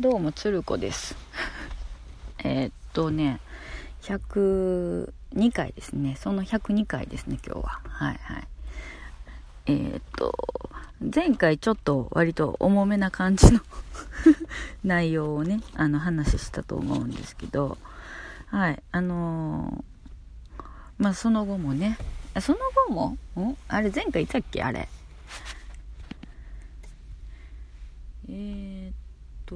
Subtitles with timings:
[0.00, 1.14] どうもつる子です。
[2.42, 3.38] えっとね
[4.02, 6.16] 102回ですね。
[6.16, 7.80] その102回ですね今日は。
[7.84, 8.48] はいはい。
[9.66, 10.34] えーっと
[11.00, 13.60] 前回ちょっと割と重めな感じの
[14.82, 17.78] 内容をねあの話したと思うんですけど
[18.46, 20.64] はいあのー
[20.98, 21.98] まあその後もね
[22.40, 22.58] その
[22.88, 23.16] 後も？
[23.40, 24.62] んあれ前回言ったっけ？
[24.64, 24.88] あれ。
[28.28, 28.92] えー、っ
[29.46, 29.54] と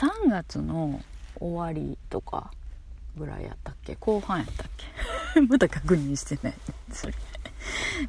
[0.00, 1.00] 3月の
[1.38, 2.50] 終わりとか
[3.16, 3.96] ぐらいやったっけ？
[3.96, 4.66] 後半やったっ
[5.34, 5.40] け？
[5.48, 6.54] まだ確認してない。
[6.90, 7.14] それ。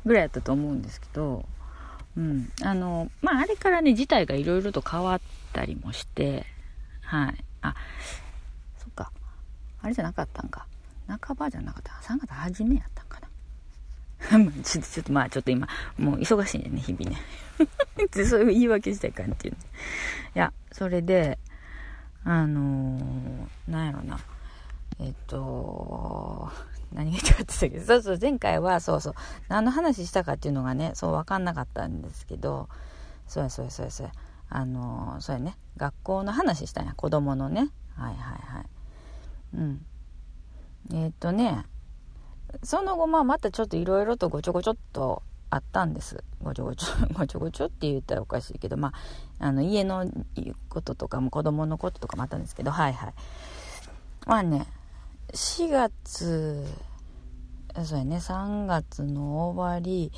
[0.03, 1.45] ぐらいやったと思うんですけど。
[2.17, 2.51] うん。
[2.63, 5.21] あのまああれからね事態がいろいろと変わっ
[5.53, 6.45] たりもして。
[7.01, 7.43] はい。
[7.62, 7.75] あ
[8.77, 9.12] そっか。
[9.81, 10.65] あれじゃなかったんか。
[11.07, 11.91] 半ばじゃなかった。
[12.01, 13.24] 3月初めやったんかな。
[14.63, 17.17] ちょっとちょっとまあちょっと今もう忙しいんでね日々ね。
[18.27, 19.53] そういう言い訳したい感じい
[20.34, 21.40] やそれで
[22.23, 24.20] あのー、なんやろな。
[24.99, 26.49] えっと
[26.93, 27.70] 何が言いたかったけ？
[27.70, 29.13] どそうそう前回はそうそう。
[29.48, 32.68] 何の話したかっていうのがねそう分かんなかったんですけど
[33.27, 34.13] そうやそうやそうやそうや。
[34.49, 35.57] あのー、そうやね。
[35.77, 37.70] 学校の話したんや子供のね。
[37.95, 38.65] はいはいはい。
[39.55, 39.85] うん。
[40.93, 41.65] えっとね
[42.63, 46.23] その後まあまたちょっといろいろとごちょごちょっとあったんです。
[46.43, 48.93] ごちょごちょ ごちょごちょって言ったらおかしいけどま
[49.39, 50.05] ああの家の
[50.70, 53.13] こととかも子供のこととかもあったんですけどはいはい。
[54.25, 54.67] まあね
[55.34, 56.65] 4月
[57.84, 60.12] そうやね3月の終わり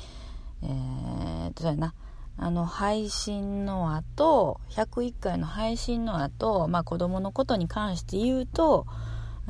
[0.62, 1.94] えー、そうやな。
[2.40, 8.86] あの配信の後101回の配信の後まあ子供のことに関して言うと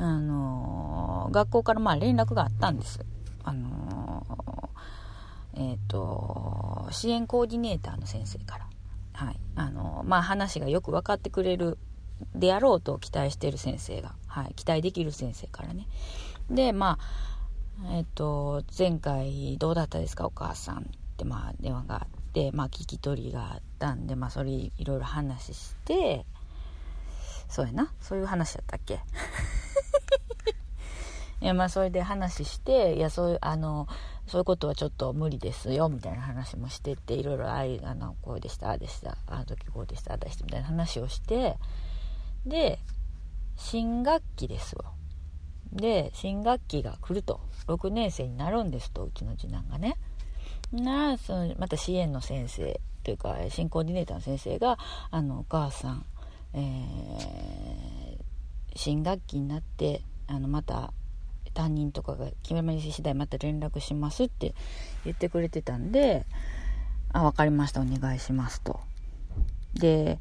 [0.01, 3.05] あの学校からまあ連絡があったんです。
[3.43, 4.71] あの
[5.55, 8.69] えっ、ー、と支援コーディネーターの先生から。
[9.13, 9.41] はい。
[9.57, 11.79] あのまあ話がよく分かってくれる
[12.35, 15.89] であろうと期待してる先生が、はい、期待できる先生からね。
[16.48, 16.98] でま
[17.83, 20.27] あえっ、ー、と前回どうだったですか？
[20.27, 20.81] お母さんっ
[21.17, 26.25] てまあ電話があってまあ聞き取りがあったんでまあそれいろいろ話して。
[27.51, 27.91] そうやな。
[28.03, 29.01] そういう話だったっけ？
[31.41, 33.86] いやまあそれで話していやそういうあの
[34.27, 41.57] そういうことはちょっと無理ですよみたいな話もしてっていろいろああのこうでしたああでしたあの時こうでしたああでしたみたいな話をして
[42.45, 42.79] で
[43.57, 44.85] 新学期ですよ。
[45.73, 47.40] で新学期が来ると。
[47.67, 49.96] 6年生になるんですとうちの次男がね。
[50.73, 54.79] なそのまた支援の先生というか新コーディネーターの先生が
[55.11, 56.05] 「あのお母さん、
[56.52, 57.98] えー、
[58.78, 60.92] 新学期になってあのまた
[61.52, 64.55] 担任とかが決めまり次第また連絡しますって
[65.05, 66.24] 言ってくれてたんで、
[67.12, 68.78] あ、分かりました、お願いしますと。
[69.74, 70.20] で、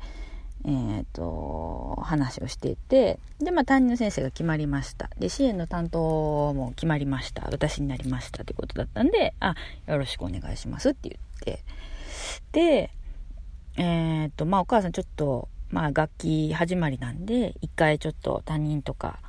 [0.65, 5.11] えっ、ー、と、話をしていて、で、まあ担任の先生が決まりました。
[5.19, 7.43] で、支援の担当も決まりました。
[7.51, 9.53] 私になりましたってことだったんで、あ、
[9.85, 11.63] よろしくお願いしますって言って。
[12.53, 12.89] で、
[13.75, 19.19] えっ、ー、と、まあお母さんちょっと、まあ楽器始まりなんで、一回ちょっと担任とか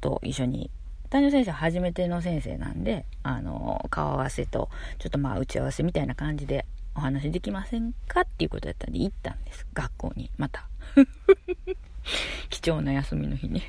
[0.00, 0.70] と一緒に
[1.14, 4.68] 担任先生は初めての先生なんで、あの、顔合わせと、
[4.98, 9.64] ちょっとまあ打ち合わせみたいな感じでお話できませんかっていうことだったんで行ったんです。
[9.74, 10.30] 学校に。
[10.38, 10.66] また。
[12.50, 13.62] 貴重な休みの日に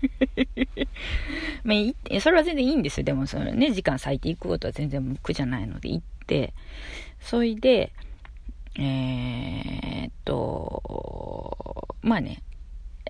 [1.64, 1.74] ま
[2.14, 3.04] あ、それは全然いいんですよ。
[3.04, 6.52] でも、そのね、時間割いていくことは全然苦じゃないので行って、
[7.20, 7.92] それで、
[8.76, 12.42] えー、っと、まあね、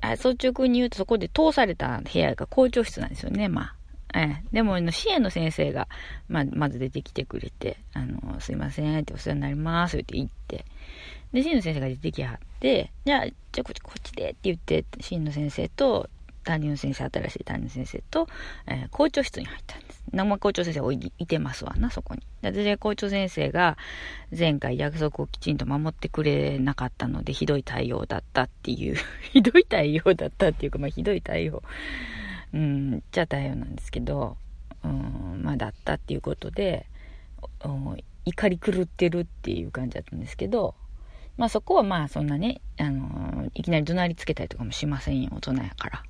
[0.00, 3.75] あ率直に言うとそこで通された部屋が校長室なんですよね、まあ。
[4.12, 5.87] ええ、でも、支援の先生が、
[6.28, 10.65] まあ、まず出てきてくれて、あの、すいませんってお世話になりますって言って、
[11.32, 16.09] で、支援の先生が出てきはって、じゃあ、じゃあこっち、こっちでって言って、支援の先生と、
[16.45, 18.28] 担任の先生、新しい担任の先生と、
[18.67, 20.03] えー、校長室に入ったんです。
[20.12, 22.23] 生校長先生いいてますわな、そこに。
[22.43, 23.77] で、校長先生が
[24.37, 28.97] 前回約束をきちんと守ってくれなかったので、ひどい対応だったっていう
[29.33, 31.63] ひどい対応だったっていうか、まあ、ひどい対応、
[32.53, 34.37] うん、じゃあ対応なんですけど、
[34.83, 36.87] うん、まあ、だったっていうことで、
[38.25, 40.75] 怒り狂ってるっていう感じだったんですけど、
[41.37, 46.03] まあそこはまあそんなね、あのいきなり怒鳴りつけたりとかもしませんよ、大人やから。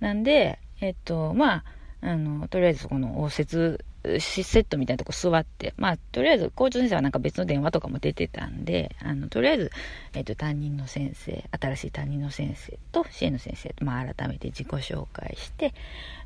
[0.00, 1.64] なんで、えっと、まあ、
[2.02, 3.84] あの、とりあえずこの応接
[4.20, 9.70] セットみたいなとこ座って、まあ、とりあえず校長先生はなんか別の電話とかも出てたんで、あの、とりあえず、
[10.14, 15.74] えっと、担任の先生、新しい担任の先生と支援の先生と、まあ、改めて自己紹介して、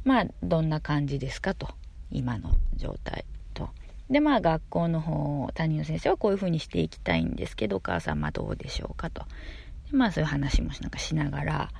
[0.04, 1.68] まあ、どんな感じですかと、
[2.10, 3.24] 今の状態
[3.54, 3.70] と。
[4.10, 9.22] でまあ学校の方担任の先生はこういうふうにしていきたいんですけどお母様どうでしょうかと
[9.92, 11.70] まあそういう話もなんかしながら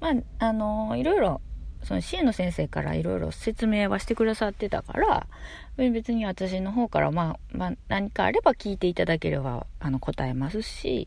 [0.00, 1.40] まああのいろいろ
[1.82, 5.26] その支援の先生からいろいろ説明はしてくださってたから
[5.76, 11.06] 別に私の方からまあ、まあ、何かあれば聞いていただければあの答えますし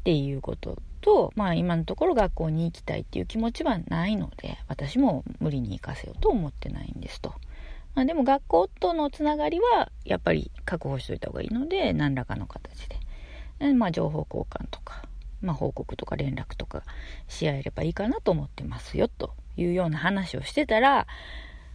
[0.00, 7.34] っていうことと、まあ今のところ学校に行きたいっていう気持ちはないので、私も無理に行かせようと思ってないんですと。
[7.94, 12.96] まあでも学校とのつながりはやっぱり確保しといた方がいいので、何らかの形で。
[13.58, 15.04] でまあ情報交換とか、
[15.44, 16.82] まあ報告とか連絡とか
[17.28, 21.06] し合えればいいかなと思ってますよというような話をしてたら、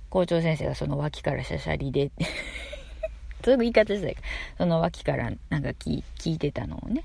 [0.10, 2.12] 校長先生がその脇からしゃしゃりで
[3.46, 4.18] そういう言い方して
[4.58, 7.04] その脇からなんか聞いてたのをね、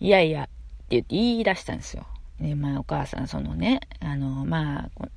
[0.00, 0.50] いやいや、って
[0.90, 2.06] 言って言い出したんですよ。
[2.40, 5.08] で、まあお母さん、そのね、あの、まあ、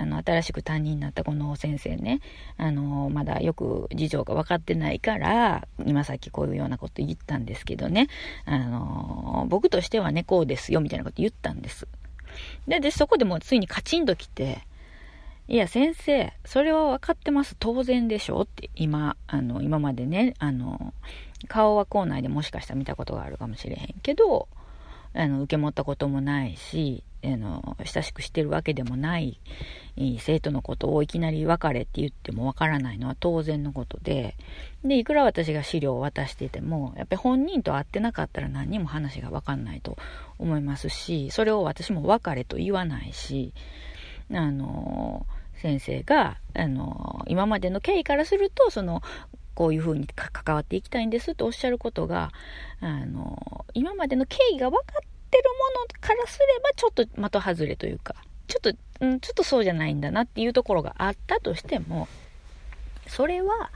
[0.00, 2.20] あの、新しく担任になったこの先生ね、
[2.56, 8.06] あの、まだよく事情が分かってないから、今さっきこういうようなこと言ったんですけどね、
[8.44, 11.88] あの、僕としてはね、こうですよ、みたいなこと言ったんです。
[12.68, 14.60] で、で、そこでもうついにカチンと来て、
[15.48, 17.56] いや、先生、それは分かってます。
[17.58, 20.92] 当然でしょって、今、あの、今までね、あの、
[21.48, 24.48] 顔は校内でもしかしたら見たことがあるかもしれへんけど、
[25.14, 29.40] あの、受け持ったこともないし、あの、親しくしてるわけでもない
[30.20, 34.36] 生徒のことをいきなり別れって言ってもわからないのは当然のことで、
[34.84, 39.96] で、いくら私が資料を渡してても、やっぱり本人と会ってなかったら何にも話がわかんないと
[40.38, 43.52] 思いますし、それを私も別れと言わないし、
[44.32, 45.26] あの、
[45.58, 49.02] 先生が、あの、今までの経緯からすると、その、
[49.58, 52.30] こういうふうに関わっていきたいんですとおっしゃることが、
[52.80, 55.02] あの、今までの経緯が分かっ
[55.32, 55.44] てる
[55.74, 58.14] ものからすれば、ちょっと的外れというか、
[58.46, 62.06] ちょっと、うん、ちょっとそうじゃないんだなっていうところがあったとしても、
[63.08, 63.72] それは、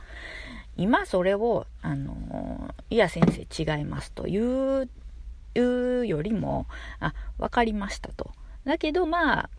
[0.76, 4.88] 今それを、あの、いや先生違いますという、
[5.56, 6.68] いうよりも、
[7.00, 8.30] あ、分かりましたと。
[8.64, 9.50] だけどまあ、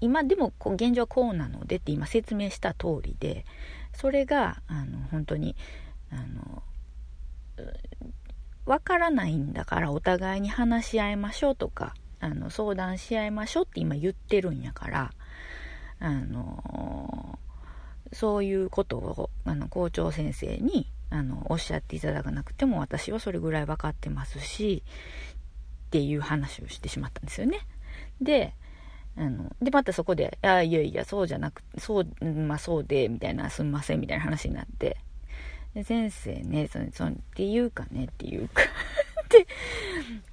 [0.00, 3.44] 今でも現状はこうなのでって今説明した通りで、
[3.96, 5.56] それがあの本当に
[6.10, 6.62] あの
[8.66, 15.12] わからないんだからお互いに話し合いましょうとかあの相談し合いましょうって今言ってるんやから
[15.98, 17.38] あの
[18.12, 24.82] そういうことをあの校長先生にあのおっしゃっていただかなくても私はそれぐらい分かってますし
[25.86, 27.60] っていう話をしてしまったんですよね。
[28.20, 28.54] で
[29.18, 34.98] あの、で、またそこで、あいやいや、そうじゃなく、そう、まあそうで、みたいな、すんません、みたいな話になって、
[35.74, 38.62] で、先生ね、その、そのっていうかね、っていうか。
[39.28, 39.46] で、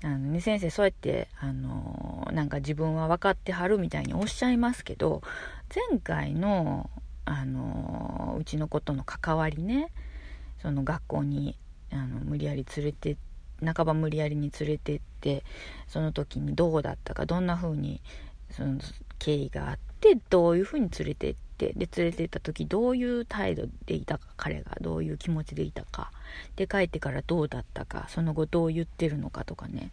[0.03, 5.21] あのね、先生、そうやって、あの、なんか自分は分かってはるみたいにおっしゃいますけど、
[5.91, 6.89] 前回の、
[7.25, 9.91] あの、うちの子との関わりね、
[10.61, 11.57] その学校に、
[11.91, 13.17] あの、無理やり連れて、
[13.63, 15.43] 半ば無理やりに連れてって、
[15.87, 18.01] その時にどうだったか、どんな風に、
[18.53, 18.79] その
[19.19, 26.11] 経緯があってどういうふうに連れてってで連れてった時どういう態度でいたか彼がどういう気持ちでいたか
[26.55, 29.91] で帰ってからどうだったかその後どう言ってるのかとかね。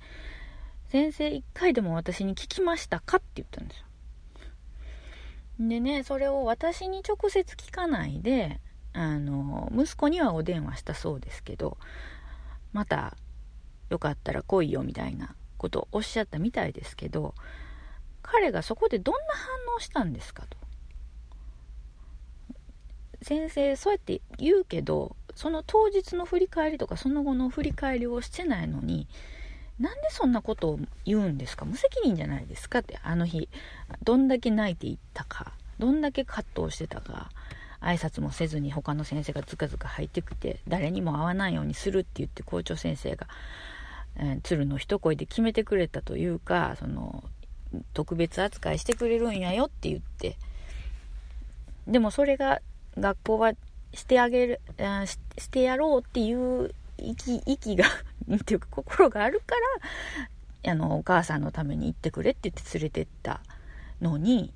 [0.89, 3.85] 先生一回でも私に聞きましたかって言ったんですよ。
[5.61, 8.61] でねそれを私に直接聞かないで
[8.93, 11.77] あの息子にはお電話したそうですけど
[12.73, 13.17] また
[13.91, 17.35] よかったら来いよみたいなことをおっしゃったみたいですけど
[18.31, 20.57] 彼がそこでどんな反応したんですかと。
[23.23, 29.09] 先生そうやって言うけどその当日の振り返りとかその後の振り返りをしてないのに
[29.79, 31.65] なんでそんなことを言うんですか？
[31.65, 33.49] 無責任じゃないですかってあの日
[34.05, 37.31] どんだけ泣いていったかどんだけ葛藤してたか
[37.81, 43.27] 挨拶もせずに他の先生がずかずか入ってきて誰にも会わないようにするって言って校長先生が、
[44.17, 47.25] えー、鶴の一声で決めてくれたというかその
[47.95, 50.37] 特別扱いしてくれるんやよって言って、
[51.87, 52.61] でもそれが
[52.99, 53.53] 学校は
[53.95, 57.85] してあげる、あししてやろうっていう息、息が、
[58.35, 59.55] っていうか心があるか
[60.63, 63.41] ら、あの、お母さんのために行ってくれって言って連れてった
[64.01, 64.53] のに、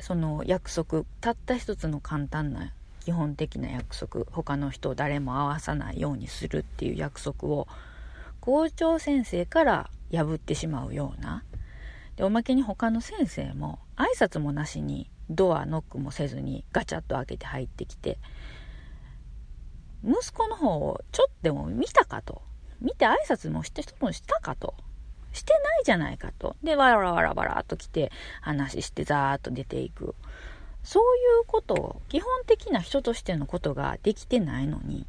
[0.00, 2.72] その約束、たった一つの簡単な
[3.04, 7.68] 基本的な約束、他の人を誰も会わさないようにするっていう約束を、
[8.40, 11.44] 校長先生から破ってしまうような、
[12.16, 18.18] でおまけに他の先生も挨拶もなしにドアノックもせずにガチャッと開けて入ってきて
[20.04, 22.42] 息子の方をちょっとでも見たかと。
[22.80, 24.74] 見て挨拶もしてもしたかと。
[25.32, 26.56] してないじゃないかと。
[26.62, 30.14] でわらわらわらっと来て話してザーッと出ていく。
[30.82, 35.06] そういうことを基本的な人としてのことができてないのに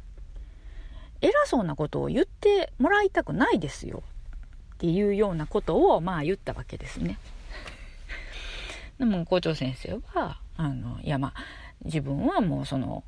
[1.20, 4.04] 偉そうなことを言ってもらいたくないですよ。
[4.84, 7.18] っていうようなことをまあ言ったわけですね。
[8.98, 11.34] でも校長先生はあのいやまあ
[11.86, 13.02] 自分はもうその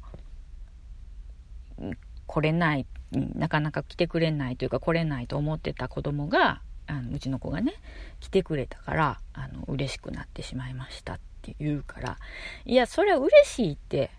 [2.26, 7.74] 来れないなかなか来てくれないというか来れないと思ってた子供があのうちの子がね
[8.20, 12.18] 来てくれたからあの嬉しくなってしまいましたって言うから
[12.64, 14.10] いやそれは嬉しいって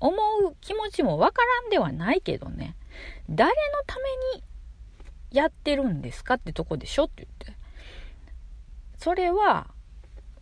[0.00, 2.76] 思う気持ちもわからんではないけどね
[3.30, 3.54] 誰の
[3.86, 3.96] た
[4.34, 4.44] めに
[5.30, 7.60] やってるんですかってとこでしょって言って。
[8.98, 9.68] それは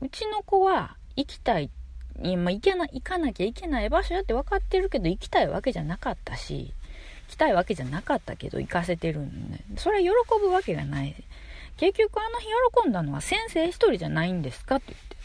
[0.01, 1.71] うちの子は行きたい
[2.23, 6.73] 今行けな行かなきゃいけない場所やって分かってるけど行きたいわけじゃなかったし
[7.29, 11.15] 来たいわけじゃなかったけど行かせてるんでそれは喜ぶわけがない。
[11.77, 12.47] 結局あの日
[12.83, 15.17] 喜んだのは先生一人じゃないんですかって言って。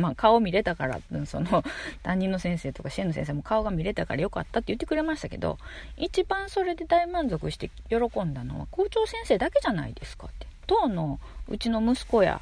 [0.00, 1.64] まあ顔見れたからその
[2.02, 5.58] 担任の先生とか支援の先生も顔が見れたからよかったって言ってくれましたけど
[5.96, 10.46] 一番それで大満足して喜んだのは校長先生だけじゃないですかって。
[10.66, 12.40] 当のうちの息子や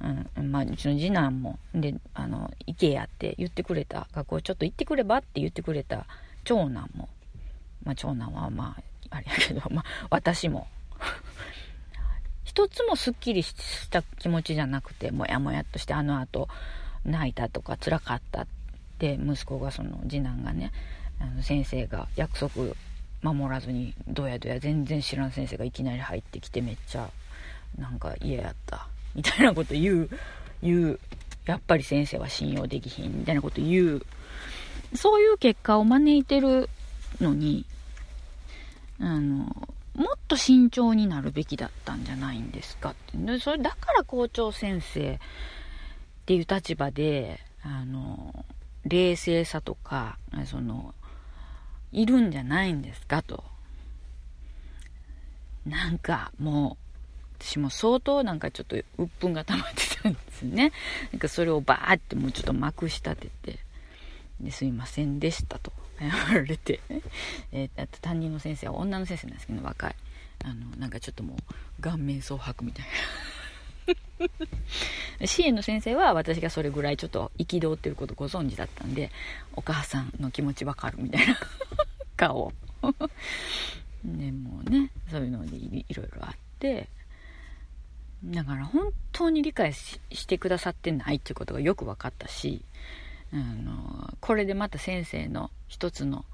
[0.00, 6.06] うん、まあ、うちの次男も、で、あの、行けやって言ってくれた、学校ちょっと行ってくればって言ってくれた
[6.42, 7.08] 長男も、
[7.84, 8.76] まあ、長男はま
[9.10, 10.66] あ、あれやけど、まあ、私も。
[12.54, 16.48] 一つもすっきりした気持ちじゃなくて、もやもやっとしてあの後、
[17.04, 18.46] 泣いたとか辛かったっ
[19.00, 20.70] て、息子がその次男がね、
[21.20, 22.76] あの先生が約束
[23.22, 27.10] 守らずに、どやどや全然知らん先生がいきなり入ってきてめっちゃ、
[27.76, 28.86] なんか嫌やった。
[29.16, 30.10] みたいなこと言う、
[30.62, 31.00] 言う。
[31.46, 34.06] やっぱり先生は信用できひん、みたいなこと言う。
[34.94, 36.70] そういう結果を招いてる
[37.20, 37.64] のに、
[39.00, 43.38] あの、もっと慎重になるべきだったんじゃないんですかって。
[43.38, 45.18] それだから校長先生っ
[46.26, 48.44] ていう立場で、あの、
[48.84, 50.94] 冷静さとか、その、
[51.92, 53.44] いるんじゃないんですかと。
[55.64, 56.84] なんかもう、
[57.40, 60.72] 私も相当なんかちょっと鬱憤が溜まってたんですね。
[61.12, 63.58] なんかそれをバーってもうちょっとまくし立てて、
[64.40, 66.80] ですいませんでしたと 言われて、
[67.52, 69.96] えー、あと担任の先生は女の先生なんですけど、若い。
[70.44, 71.36] あの、なんかちょっとも
[71.78, 72.92] う顔面蒼白みたいな。
[75.26, 79.10] 支援の先生は私がそれぐらいちょっと憤ってることご存知だったんで、
[79.54, 81.38] お母さんの気持ちわかるみたいな
[82.16, 82.52] 顔。
[84.04, 86.88] でもうね、そういうのでいろいろあって、
[88.24, 92.64] だから本当に理解してくださってないっていうことがよく分かったし、
[93.34, 96.24] あの、これでまた先生の一つの、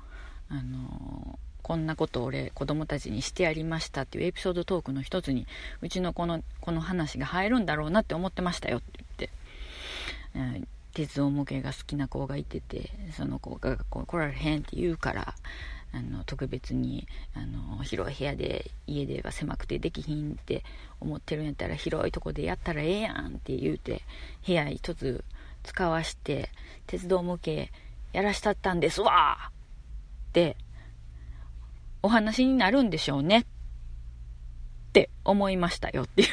[0.48, 5.46] あの、こんなことを俺子供たちにしてやりましたっていうエピソードトークの一つに
[5.82, 9.30] うちのこのこの話が入るんだろうなって思ってましたよって言って、
[10.56, 15.34] うん、鉄道模型が好きな子がいててその子がこう来られへんって言うから
[15.92, 20.64] あの特別にあの広い部屋で家では狭くてできひんって
[21.00, 24.02] 思ってるんやったら広いとこでやったらええやんって言うて
[24.46, 25.24] 部屋一つ
[25.62, 26.50] 使わして
[26.86, 27.70] 鉄道模型
[28.12, 29.50] やらしたったんですわ。
[30.30, 30.56] って
[32.02, 33.40] お話になるんでしょうね。
[33.40, 33.44] っ
[34.92, 36.02] て思いましたよ。
[36.02, 36.24] って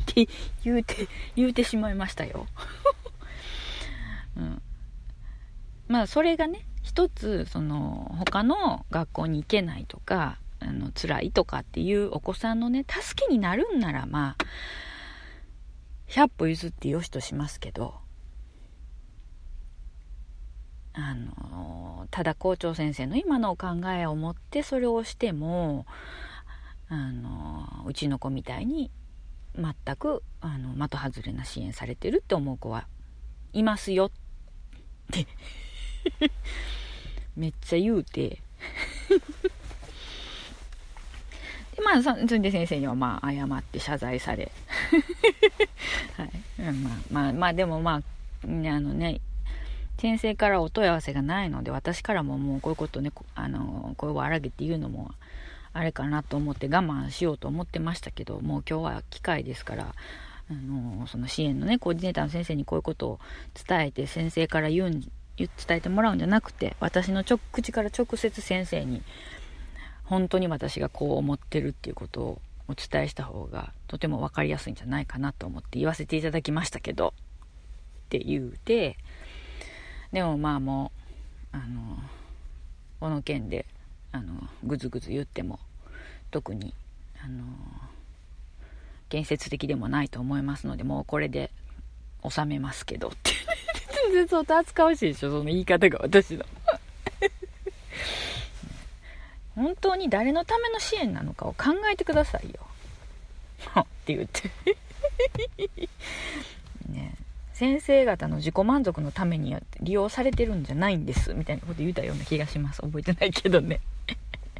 [0.00, 0.28] って
[0.64, 2.46] 言うて言うてしまいましたよ、
[4.36, 4.62] うん、
[5.88, 14.44] まあそれがね一つその他の学校に行けないとかあの辛いとかっていうお子さんのね助けになるんならまあ
[16.08, 17.94] 100歩譲ってよしとしますけど
[20.92, 25.86] あのただ校長先生の今のお考えを持ってそれをしても
[26.88, 28.90] あのうちの子みたいに
[29.56, 32.86] 全くあの的外れな支援されてるって思う子は
[33.52, 34.10] いますよっ
[35.10, 35.26] て。
[37.36, 38.42] めっちゃ言うて。
[41.82, 44.50] まあそんで先生にはまあ謝って謝罪され
[46.16, 46.72] はいまあ
[47.10, 48.02] まあまあでもま
[48.44, 49.20] あねあのね
[49.98, 55.12] 先生からお問い合わせがないので私からももうこういうことねあの声を荒げて言うのも
[55.72, 59.94] あれかなと思って我慢しようと思ってましたけどもう今日は機会ですから
[60.50, 63.18] あのその支援のねコーディネーターの先生にこういうことを
[63.66, 65.00] 伝えて先生から言うん
[65.36, 69.02] 伝えてもらうんじゃなくて私の口から直接先生に
[70.04, 77.14] 本当に私がこう思ってるっていうことをお伝えした方がとても分かりやすいんじゃないかなと思って言わせていただきましたけど。
[78.04, 78.96] って言うて
[80.12, 80.92] でもまあも
[81.52, 81.98] うあの
[83.00, 83.66] この件で
[84.12, 85.58] あのぐずぐず言っても
[86.30, 86.72] 特に
[87.24, 87.44] あの
[89.08, 91.50] 建設的でもないと思いますのでもうこれで
[92.28, 93.32] 収めますけどって。
[94.04, 96.44] 全然相当扱わしいでしょその言い方が私の。
[99.54, 102.60] 本当に誰のための支援なのかを考えてくださいよ。
[103.80, 104.50] って言って。
[106.90, 107.14] ね。
[107.52, 111.34] 先生方の自己満足のために利用されてるんじゃないんです。
[111.34, 112.82] みたいなこと言うたような気がします。
[112.82, 113.80] 覚えてないけどね。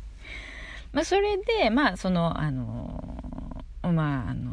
[0.92, 3.24] まあそれでまあそのあの
[3.82, 4.52] まああの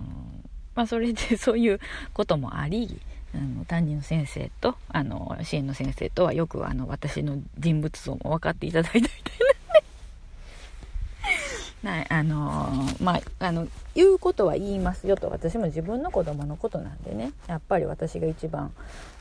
[0.74, 1.80] まあそれでそういう
[2.14, 3.00] こともあり
[3.36, 9.51] あの担任の先生とあの支援の先生とはよくあの私の人物像も分かっていただいたみたいな。
[11.84, 18.72] はい、あのー、まあ、あの、言うことは言いますよと、私も自分の子供のことなんでね、やっぱり私が一番、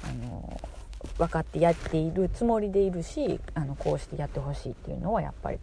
[0.05, 5.59] あのー、分かってやっているつもりでいるし、あの、こうしてやってほしいっていうのは、やっぱり、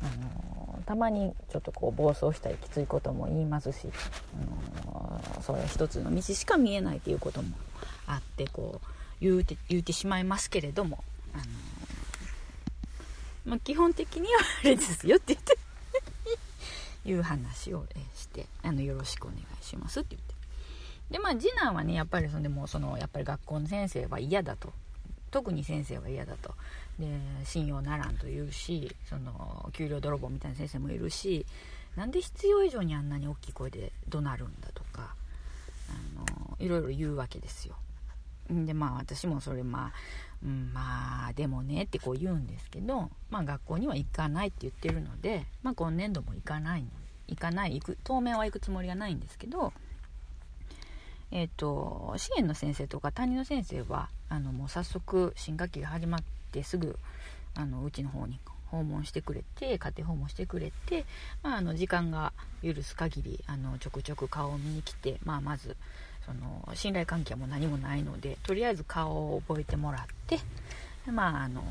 [0.00, 3.88] あのー、たまにちょっとこう、暴走したりきついことも言いますし、
[4.86, 7.50] あのそれは一つの道しか見えないっていうことも
[8.06, 8.86] あって、こう、
[9.20, 11.44] 言うて、言うてしまいますけれども、あの
[13.44, 15.58] まあ、基本的にはあれですよって言って
[17.04, 20.34] いう話をしてあのよろしくお願いしますって言って。
[21.10, 24.72] でまあ次男はねやっぱりそでもそのやっぱり学校の先生は嫌だと。
[25.30, 26.54] 特に先生は嫌だと。
[26.98, 27.06] で
[27.44, 31.46] 信用ならんと言うしその給料泥棒みたいな先生もいるし
[31.96, 35.14] なんで必要以上にあんなに大きい声で怒鳴るんだとか
[35.90, 37.74] あのいろいろ言うわけですよ。
[38.50, 39.92] でまあ私もそれまあ、
[40.44, 46.84] うん、まあでもねってこう言うんですけど、まあ、学校には行かないって言ってるので、まあ、今年度も行かない
[47.26, 49.72] 行かない行く当面は行くつもりはないんですけど
[51.30, 56.20] えっ、ー、と支援の先生とか担任の先生はあのもう早速新学期が始まっ
[56.52, 56.98] てすぐ
[57.54, 61.04] あのうちの方に訪問してくれて家庭訪問してくれて、
[61.42, 65.76] まあ、あの時間が許す限りあのちょくちょく顔を見に来て、まあ、まず
[66.28, 70.38] その信頼関係も何もないのでとりあえず顔を覚えてもらって
[71.10, 71.62] まああの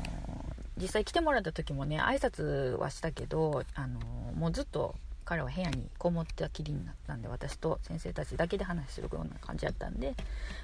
[0.76, 4.00] 実際来てもらった時もね挨拶はしたけどあの
[4.34, 10.14] もうずっと彼は部屋にこもったきりになったんで私と先生たちだけで話するような感じだったんで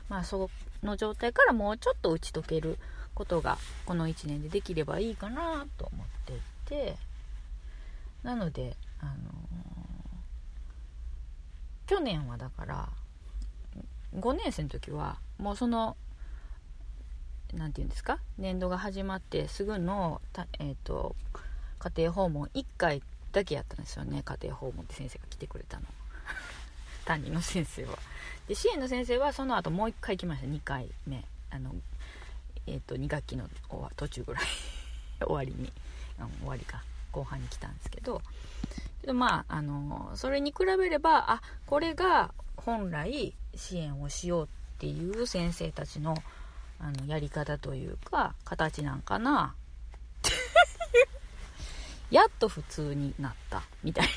[0.09, 0.51] まあそ
[0.83, 2.79] の状態からもうちょっと打ち解ける
[3.15, 6.97] ことがこの1年でできればいいかなと思っていて
[8.23, 9.13] なのであの
[11.87, 12.89] 去年はだから
[14.15, 15.97] 5年生の時はもうその
[17.53, 18.19] 何て言うんですか？
[18.39, 20.21] 年度が始まってすぐの
[20.59, 21.15] えーと、
[21.79, 24.23] 家庭訪問1回だけやったんですよね。
[24.25, 25.87] 家庭訪問って先生が来てくれたの。
[27.05, 27.99] 担任の先生は。
[28.49, 30.47] で支援の先生はその後もう1回来ました。
[30.47, 31.25] 2回目。
[31.51, 31.75] あの
[32.67, 33.49] え、ー、と2学期の
[33.97, 34.45] 途中ぐらい。
[35.21, 35.73] 終わりに、
[36.19, 36.83] うん、終わりか。
[37.13, 38.21] 後半に来たんですけど。
[39.13, 46.17] まああのそれに比べればあこれが本来支援をしようっていう先生たちの
[46.81, 49.55] あのやり方というか形なんかな。
[52.11, 54.11] やっと普通になったみたいな。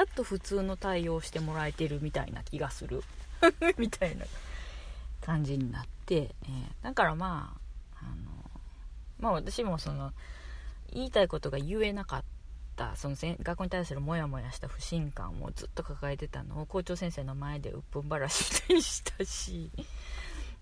[0.00, 3.02] やっと普通の対応してもらえてるみたいな気がする。
[3.78, 4.26] みたいな
[5.20, 7.56] 感じになって、えー、だからま
[7.94, 8.50] ああの
[9.18, 10.12] まあ私もその
[10.92, 12.24] 言いたいことが言えなかっ
[12.84, 19.70] ったその学校に対するモヤモヤした不信感をずっと抱えてたのを校長先生の前でうっぷんばらしみたいにしたし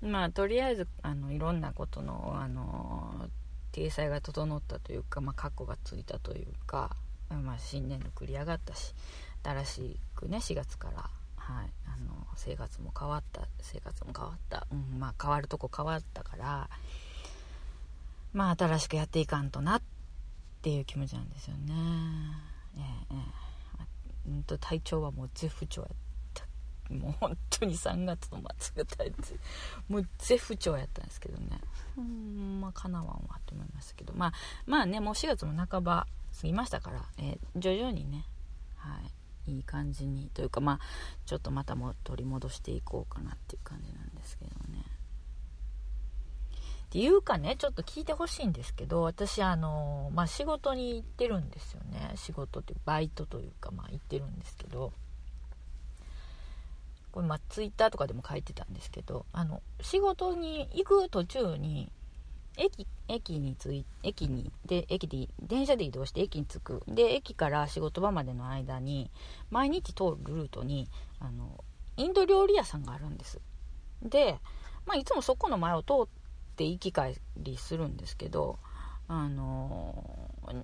[0.00, 3.28] まあとりあえずあのいろんなことのあの
[3.72, 6.90] 体裁が整ったというか、まあ、カッコがついたというか、
[7.28, 8.94] まあ、新年度繰り上がったし
[9.42, 16.70] 新しくね4月から、はい、あの生活も変わった生活も変わった、うんまあ、変わるとこ変わったから
[18.32, 19.93] まあ新しくやっていかんとなって
[20.64, 21.74] っていう気持ちなんですよね。
[22.78, 23.16] ええ
[24.26, 25.90] えんと体調はもう絶不調やっ
[26.32, 26.94] た。
[26.94, 29.38] もう本当に3月の末が大変
[29.88, 31.60] もう絶不調やったんですけどね。
[31.98, 34.14] うんまあかなわんわと思いましたけど。
[34.14, 34.32] まあ
[34.64, 36.06] まあねもう4月も半ば
[36.40, 38.24] 過ぎましたから、えー、徐々にね
[38.76, 39.00] は
[39.46, 40.80] いいい感じにというかまあ
[41.26, 44.50] ちょっとまたも取り戻していこうかなっていう感じなんですけど
[46.94, 52.12] っていうかねちょっと聞いてほしいんですけど私あのまあ仕事に行ってるんですよね。
[52.14, 54.92] 仕事っていうバイトというかまあ行ってるんですけど。
[57.10, 61.88] これまあツイッターとかでも書いてたんですけどあの仕事に行く途中に
[62.56, 66.82] 駅駅に着い駅にで駅で電車で移動して駅に着く。
[66.86, 69.10] で駅から仕事場までの間に
[69.50, 71.64] 毎日通るルートにあの
[71.96, 73.40] インド料理屋さんがあるんです。
[74.02, 74.38] で、
[74.86, 76.08] まあ、いつもそこの前を通
[76.54, 78.60] って行き帰りするんですけど
[79.08, 80.62] あのー、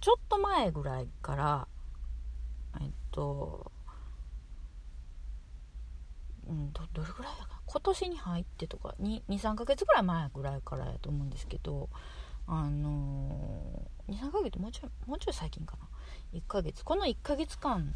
[0.00, 1.68] ちょっと前ぐらいから
[2.80, 3.70] えっと、
[6.48, 11.88] うん、どどれぐらいだか今年に入ってとか23ヶ月ぐらい前ぐらいからやと思うんですけど
[12.48, 15.86] あのー、23ヶ月もうちょいもうちょい最近かな
[16.36, 16.84] ？1ヶ月。
[16.84, 17.94] この1ヶ月間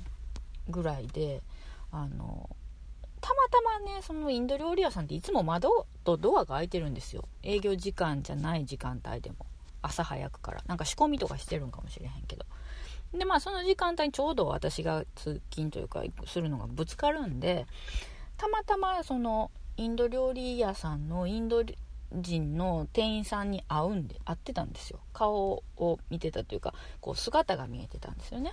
[0.69, 1.43] ぐらいで
[1.91, 2.49] あの
[3.21, 7.25] たまたまねそのインド料理屋さんっていつも窓とドアが開いてるんですよ。
[7.43, 9.47] 営業時間じゃない時間帯でも。
[9.83, 10.63] 朝早くから。
[10.67, 12.45] なんか仕込みとかしてるんかもしれへんけど。
[13.15, 17.67] でまあその時間帯にちょうど私が通勤というかするのがぶつかるんで
[18.37, 21.63] たまたまそのインド料理屋さんのインド
[22.13, 25.01] 人の店員さんに会うんで会ってたんですよ。
[25.13, 28.53] 顔を見てたというかこう姿が見えてたんですよね。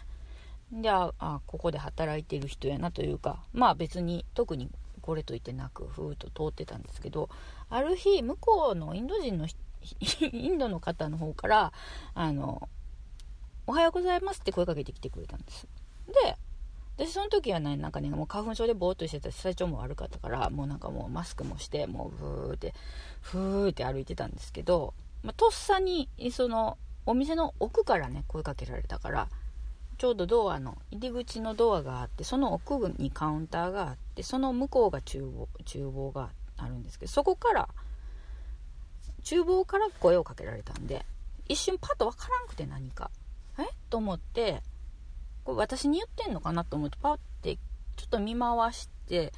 [0.82, 4.70] でああここで働いてる人やなというかまあ別に特に
[5.02, 7.30] これといってなくふーっと通ってたんですけど
[7.70, 9.48] ある日向こうのインド人の
[10.32, 11.74] インドの方の方から
[12.16, 12.70] あの
[13.68, 15.68] 「おはようございます」って声かけてきてくれたんです。
[16.08, 16.38] で
[16.96, 22.74] 私その時はねなんかねもう花粉症でぼーっとしてたし体調も悪かったからもうなんかもうマスクもしてもうふーって
[23.22, 29.28] ふーって歩いてたんですけど、まあ、とっさにそのお店の奥からね声かけられたから
[30.04, 37.70] ちょうどドアの入り口のドアがあってその奥にカウンターがあってその向こうが厨房厨房があるんですけどそこから
[39.24, 41.06] 厨房から声をかけられたんで
[41.48, 43.12] 一瞬パッと分からんくて何か。
[43.58, 43.64] え？
[43.90, 44.62] と思って
[45.46, 47.56] これ私に言ってんのかなと思ってパッて
[47.96, 49.32] ちょっと見回して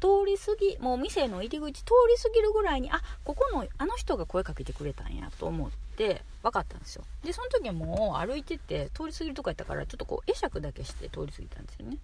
[0.00, 7.04] 通り過ぎもう店の入り口通り過ぎるぐらいにあここのあの人が声かけてくれたんやと思って分かったんですよ。
[7.24, 11.98] でその時はもう歩いてて通り過ぎるとこやったからちょっとこう会釈だけして通り過ぎたんですよね。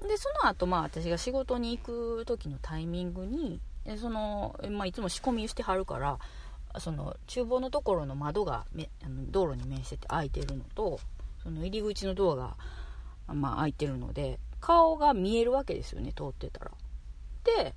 [0.00, 3.60] でその後まあ私が仕事に行く時のタイミングに
[3.98, 6.18] その、まあ、いつも仕込みしてはるから
[6.80, 10.98] その厨房のところの窓がめあの道路に面してて開いてるのと
[11.44, 12.56] その入り口のドアが、
[13.32, 16.72] まあ、開いてるので顔が見えるわけですよね通ってたら。
[17.44, 17.74] で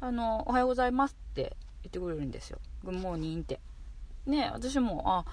[0.00, 3.60] あの「おはようございます」って言ってくれるんですよ「グッモーニン」って。
[4.28, 5.24] ね私も「あ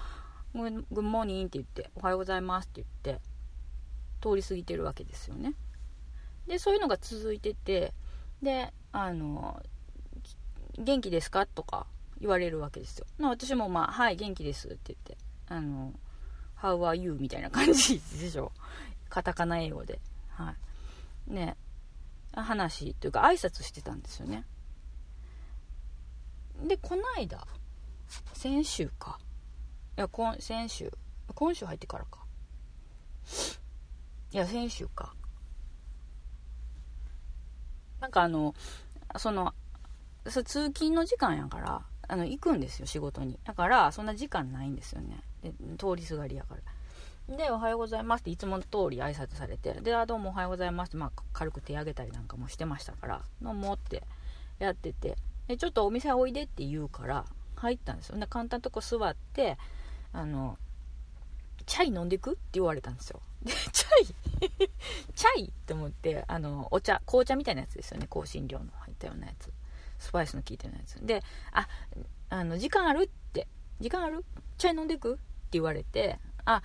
[0.52, 3.22] グッモーニン」って言って「おはようございます」って言って
[4.20, 5.54] 通り過ぎてるわけですよね
[6.46, 7.92] でそういうのが続いてて
[8.42, 9.62] であの
[10.78, 11.86] 「元気ですか?」とか
[12.20, 15.92] 言われるわけですよ私もまあ「はい元気です」って言ってあの
[16.56, 17.16] How are you?
[17.20, 18.50] みたいな感じでしょ。
[19.08, 20.00] カタカナ英語で。
[20.28, 20.54] は
[21.28, 21.32] い。
[21.32, 21.56] ね。
[22.32, 24.44] 話というか挨拶してたんですよね。
[26.66, 27.46] で、こないだ、
[28.32, 29.18] 先週か。
[29.96, 30.92] いや、今、先週。
[31.34, 32.20] 今週入ってからか。
[34.32, 35.14] いや、先週か。
[38.00, 38.54] なんかあの、
[39.18, 39.54] その、
[40.24, 43.38] 通勤の時間やから、あの、行くんですよ、仕事に。
[43.44, 45.22] だから、そんな時間ないんですよね。
[45.42, 54.02] で通りすがりやからで「おはようございます」っていつもの通り挨拶されてで「あどうもおはようございます」って、まあ、軽く手挙げたりなんかもしてましたから「どうも」って
[54.58, 55.16] やってて
[55.48, 57.24] でちょっとお店おいでって言うから
[57.56, 58.18] 入ったんですよ。
[58.18, 59.58] で簡単なとこ座って
[60.12, 60.58] あの
[61.66, 62.32] チャイ飲んでく？
[62.32, 63.20] って言われたんですよ。
[63.42, 64.06] でチャイ
[65.14, 68.06] チャイって思ってあのお茶紅茶みたいなやつですよね。
[68.08, 69.52] 香辛料の入ったようなやつ。
[69.98, 71.04] スパイスの効いてるやつ。
[71.04, 71.68] であ
[72.28, 73.04] あの時間ある？
[73.04, 73.46] って。
[73.80, 74.24] 時間ある？
[74.58, 75.14] チャイ飲んでく？
[75.14, 76.62] って言われて、あ、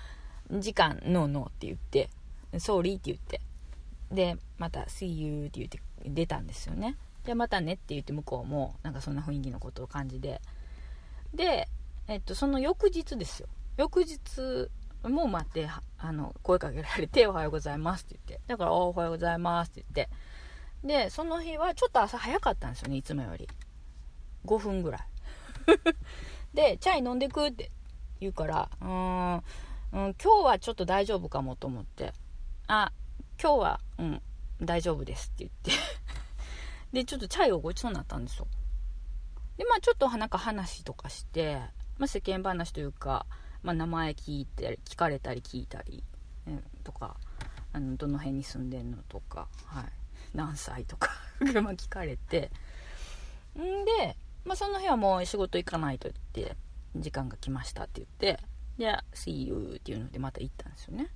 [0.49, 2.09] 時間、ノーノーって言って、
[2.59, 3.41] ソーリーって言って、
[4.11, 6.97] で、また、see you って言って出たんですよね。
[7.23, 10.41] で、またねって言って向こうも、なんかそんな雰囲気のことを感じで。
[11.33, 11.67] で、
[12.07, 13.47] えっと、その翌日ですよ。
[13.77, 14.69] 翌日
[15.03, 15.67] も待って、
[15.97, 18.45] あの、声かけられて、おはようございますって言って。
[18.47, 20.09] だから、おはようございますって言って。
[20.83, 23.47] で、その日はちょっと朝早かったんですよね、いつもより。
[24.45, 25.01] 5分ぐらい。
[26.53, 27.71] で、チャイ飲んでくって
[28.19, 29.43] 言うから、うーん、うん、
[29.91, 32.13] 今日はちょっと大丈夫かもと思って、
[32.67, 32.91] あ、
[33.41, 34.21] 今日は、うん、
[34.61, 35.83] 大丈夫ですって言って
[36.93, 38.47] で、ちょっとチャイをごちそうになったんですよ。
[39.61, 41.59] で、まあちょっとなんか話とかして、
[41.99, 43.27] まあ世間話というか、
[43.61, 46.03] まあ名前聞いて、聞かれたり聞いたり、
[46.47, 47.15] うん、とか、
[47.71, 49.83] あの、どの辺に住んでんのとか、はい、
[50.33, 51.11] 何歳とか
[51.61, 52.49] ま聞かれて、
[53.55, 56.57] んで、まあその日はもう仕事行かないと言って、
[56.95, 58.43] 時間が来ましたって言って、
[58.79, 61.07] で、See you っていうのでまた行ったんですよね。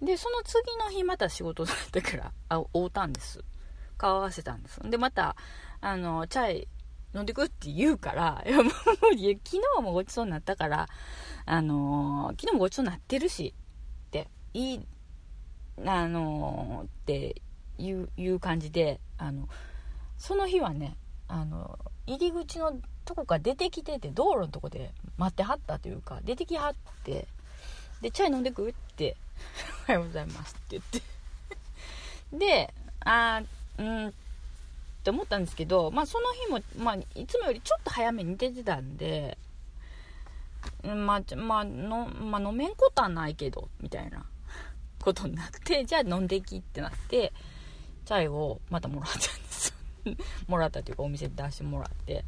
[0.00, 3.42] で、その次の日また仕事だったから、あ、会うたんです。
[3.98, 4.78] 顔合わせたんです。
[4.88, 5.34] で、また、
[5.80, 6.68] あの、チャイ
[7.14, 10.88] 飲んでくって言うから、 いや、もう、昨日もごちそうになったから、
[11.46, 13.54] あの昨日もごちそうになってるし、
[14.08, 14.86] って、いい、
[15.84, 17.42] あのって
[17.78, 19.48] いう、いう感じで、あの、
[20.18, 20.96] その日はね、
[21.28, 27.26] あの、入り口のとこから出てきてて、道路のとこで待ってはったというか、出てきはって、
[28.00, 29.16] で、チャイ飲んでくって、
[29.88, 31.02] おはようございますって言って。
[32.38, 34.14] で、あー、うん、
[35.00, 39.38] って思ったんですけど、まあ、その日も、まあ、いつもよりちょっと早めに出てたんで、
[40.84, 44.26] まあ、まあ、の、まあ、飲めんことはないけど、みたいな
[45.00, 47.32] ことになって、じゃあ飲んでいきってなって、
[48.04, 49.74] チャイをまたもらったんです
[50.48, 52.24] もらったというか、お店で出してもらって、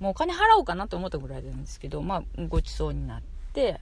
[0.00, 3.22] もうお金払おうかなと思ったぐらいなんですけど、まあ、ごちそうになっ
[3.54, 3.80] て、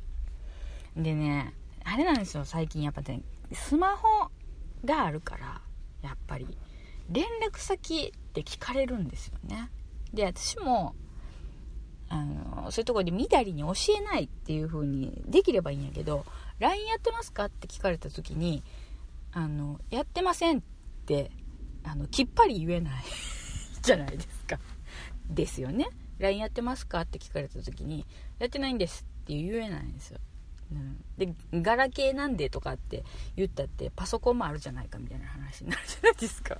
[0.96, 4.30] でね、あれなんですよ、最近やっぱね、スマホ
[4.84, 5.60] があるから、
[6.02, 6.46] やっぱり、
[7.12, 9.70] 連絡先って聞かれるんですよね。
[10.12, 10.94] で、私も、
[12.08, 16.24] あの、そういうとこでみだりに教えないっていう風にできればいいんやけど、
[16.58, 18.62] LINE やってますかって聞かれた時に、
[19.32, 20.62] あの、やってませんっ
[21.06, 21.30] て、
[21.84, 23.04] あの、きっぱり言えない
[23.82, 24.58] じゃないですか。
[25.28, 25.88] ですよね。
[26.18, 28.06] LINE やってますかって聞かれた時に、
[28.38, 30.20] やってないんですって言えないんですよ。
[30.70, 33.04] うん、で、ガラケーなんでとかって
[33.36, 36.58] 言ったってパソコンもあるじゃないかみたいな話になるじゃないですか。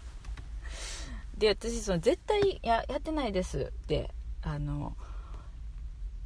[1.38, 4.10] で、私、その絶対ややってないですって、
[4.42, 4.96] あの、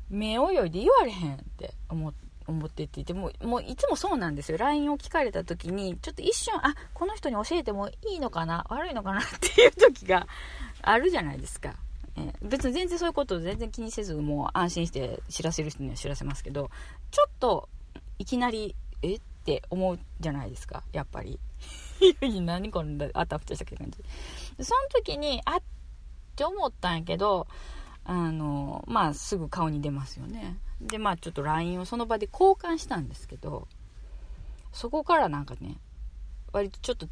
[0.08, 2.12] 目泳いで言われへんって思
[2.46, 4.58] 思ってて、でも、もういつもそうなんですよ。
[4.58, 10.28] LINE を聞かれた時に、ちょっと一瞬、あ、この人に教えてもいいのかな悪いのかなっていう時が
[10.82, 11.74] あるじゃないですか。
[12.16, 16.70] え別に全然そういうことを全然気にせず、もう安心して知らせる人には知らせますけど、
[17.10, 17.68] ちょっと
[18.18, 19.16] いきなり、え？
[19.16, 21.38] って思うじゃないですか、やっぱり。
[22.40, 23.98] 何こんなあたふたしたっけ感じ。
[24.64, 25.62] その時に、あっ
[26.34, 27.46] て思ったんやけど、
[28.04, 30.58] あの、まあ、すぐ顔に出ますよね。
[30.80, 33.66] で、まあ、ちょっと LINE をその場で交換したんですけど、
[34.72, 35.78] そこからなんかね、
[36.52, 37.08] 割とちょっと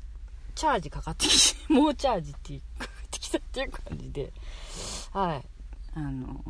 [0.55, 4.33] チャージかかってきて、 もうチャージってかかってきたっていう感じで、
[5.13, 5.49] はい。
[5.95, 6.43] あの、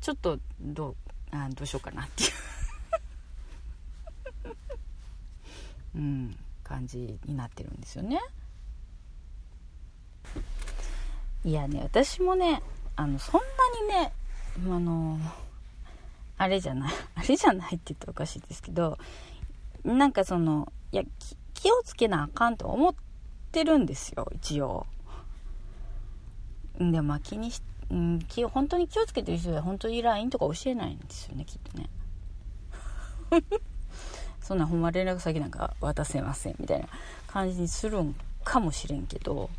[0.00, 0.96] ちょっと、どう、
[1.30, 2.30] あどうしようかなっていう
[5.96, 8.20] うん、感じになってるんですよね。
[11.44, 12.60] いやね、私もね、
[12.96, 13.40] あの、そん
[13.88, 14.12] なにね、
[14.68, 15.16] あの、
[16.38, 18.98] あれじゃない、 あれじゃないって言ったらおかしいですけど、
[19.84, 21.04] なんかその、いや、
[21.54, 22.94] 気をつけなあかんと思っ
[23.52, 24.86] てるんですよ、一応。
[26.78, 31.88] でも、まあ気にし、うん、気、本当に気をつけてる人は本当に LINE とか教えないんですよね、きっとね。
[34.46, 36.86] そんなほんま連絡先なんか渡せませんみたいな
[37.26, 39.50] 感じにするんかもしれんけど、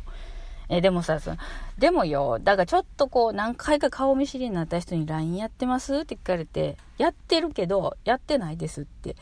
[0.70, 1.36] え、でもさ、その、
[1.76, 9.14] でもよ、だからちょっとこう、何回か顔見知りになった人に LINE やってますって聞かれて、やってるけど、やってないですって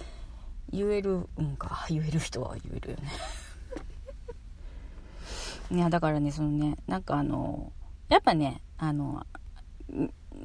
[0.71, 3.03] 言えるんか、言える人は言えるよね。
[5.77, 7.73] いや、だからね、そのね、なんかあの、
[8.09, 9.27] やっぱね、あの、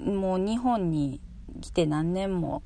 [0.04, 1.22] もう日本に
[1.62, 2.64] 来て何年も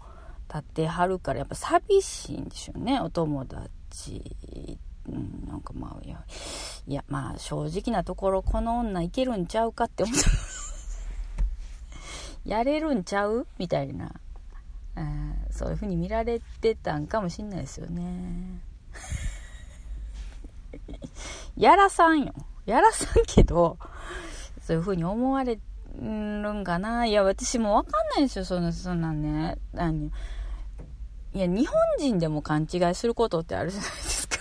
[0.48, 6.24] 経ってはるから、やっぱ寂しいんでしょうね、お友達うん、なんかまあ、いや、
[6.88, 10.30] いや、まあ、正直なところ、この女いけるんちゃうかって思った。
[12.50, 14.14] やれるんちゃうみたいな、
[14.96, 18.62] うん、そういう風に見られてたんかもしんないですよね。
[21.58, 22.34] やらさんよ。
[22.66, 23.78] やらさんけど、
[24.62, 25.60] そういう風に思われ
[26.00, 27.06] るんかな。
[27.06, 29.58] いや、私もわかんないですよ、そんな、そんなんね。
[29.74, 30.12] 何
[31.36, 34.38] いや、日本人でも勘違いすることってあるじゃないですか。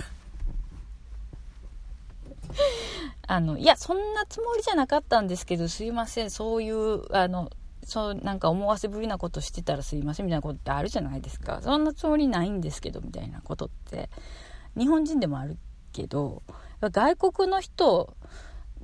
[3.27, 7.51] あの、いや、そんなつもりじゃなかったんですけど、すいません、そういう、あの、
[7.85, 11.61] そう、なんか思わせぶりなことしてたらすいませんみたいなことってあるじゃないですか。
[11.63, 14.09] そんなつもりないんですけど、みたいなことって、
[14.77, 15.59] 日本人でもある
[15.93, 16.45] けど、
[16.81, 18.15] 外国の人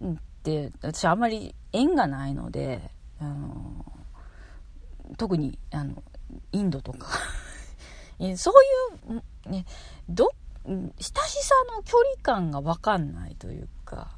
[0.04, 3.84] って、私あんまり縁がないので、あの、
[5.16, 6.02] 特に、あの、
[6.50, 7.08] インドとか
[8.36, 8.52] そ
[9.08, 9.64] ういう、ね、
[10.08, 10.30] ど、
[10.66, 14.14] 親しさの距離感がわかんないというか、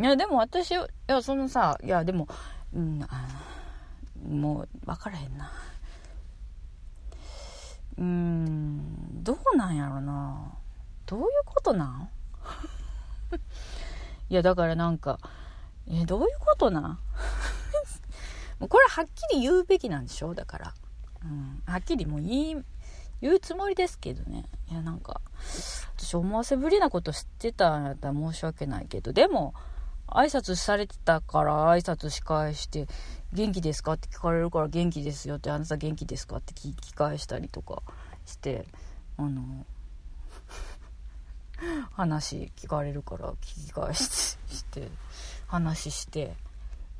[0.00, 2.26] いや、でも私、いや、そのさ、いや、でも、
[2.74, 3.28] うん、あ
[4.28, 5.52] もう、分からへんな。
[7.98, 10.54] うん、どうなんやろな。
[11.06, 12.10] どういうことなん？
[14.28, 15.18] いや、だからなんか、
[15.86, 16.98] え、どういうことなん？
[18.68, 20.34] これはっきり言うべきなんでしょ？
[20.34, 20.74] だから。
[21.66, 22.64] はっきりもう言い、
[23.20, 24.44] 言うつもりですけどね。
[24.70, 25.20] いや、なんか、
[25.96, 29.54] 私思わせぶりなこと知ってたんやったら申し訳ないけど、でも、
[30.08, 32.86] 挨拶されてたから挨拶し返して、
[33.32, 37.82] 元気ですかって聞かれるから元気ですよって、あなた元気ですかって聞き返したりとか
[38.26, 38.66] して、
[39.16, 39.64] あの、
[41.92, 44.36] 話聞かれるから聞き返し
[44.72, 44.88] て、
[45.46, 46.34] 話して、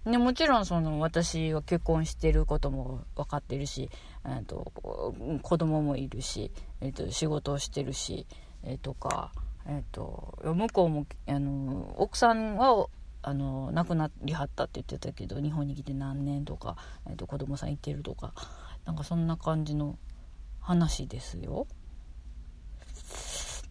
[0.04, 3.88] でもちろんその私は結婚してることも分かってるし、
[4.46, 4.72] と、
[5.42, 8.26] 子供もいるし、えーと、仕事をしてるし、
[8.62, 9.32] えー、とか
[9.66, 12.86] えっ、と向こうもあの奥さんは
[13.22, 16.76] あの亡くなりはったって言ってたけど日本に来て何年とか、
[17.08, 18.34] えーと、子供さんいてるとか
[18.84, 19.96] なんかそんな感じの
[20.60, 21.66] 話ですよ。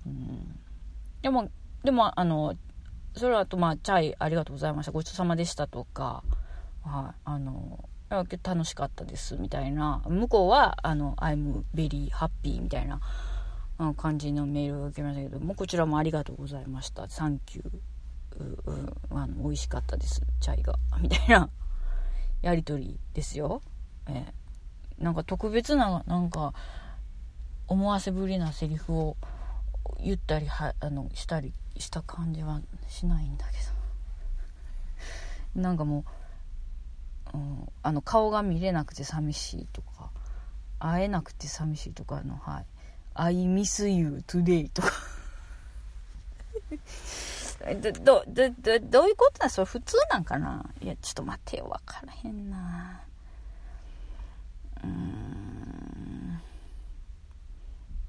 [0.06, 0.60] うん、
[1.22, 1.50] でも
[1.84, 2.56] でもあの
[3.16, 6.24] それはあとまあチャイありがとうございましたごちそうさまでしたとか、
[6.84, 10.02] はい、あの楽しかったですみたいな。
[10.08, 13.00] 向こうはあの I'm very happy みたいな
[13.96, 17.08] 感じのメールを受けましたけどもこちらもありがとうございました。
[17.08, 17.70] サンキュー
[19.12, 20.22] あの美味しかったです。
[20.40, 20.76] チャイが。
[21.00, 21.50] みたいな。
[22.42, 23.62] やり取りですよ、
[24.08, 26.56] えー、なんか特別ななんか
[27.68, 29.16] 思わせぶりなセリフを
[30.04, 33.82] 言ったりはあのしたりした感じはしないんだけど。
[35.56, 36.04] なんかもう、
[37.34, 40.10] うん、あの顔が見れなくて寂しいとか
[40.80, 42.66] 会えなくて寂しいとかのはい
[43.16, 44.92] 「I miss you today」とか
[47.82, 49.50] ど、ど、ど、どういうことだ？
[49.50, 50.66] それ普通なんかな？
[50.82, 51.68] いや、ちょっと待ってよ。
[51.68, 53.02] わからへんな。
[54.84, 56.42] うん。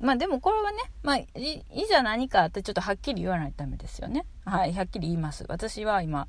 [0.00, 1.26] まあでもこれはね、まあ、い、
[1.70, 4.24] いざ何かってちょっとはっきり言わないとダメですよね。
[4.46, 5.44] はい、はっきり言います。
[5.48, 6.28] 私は今、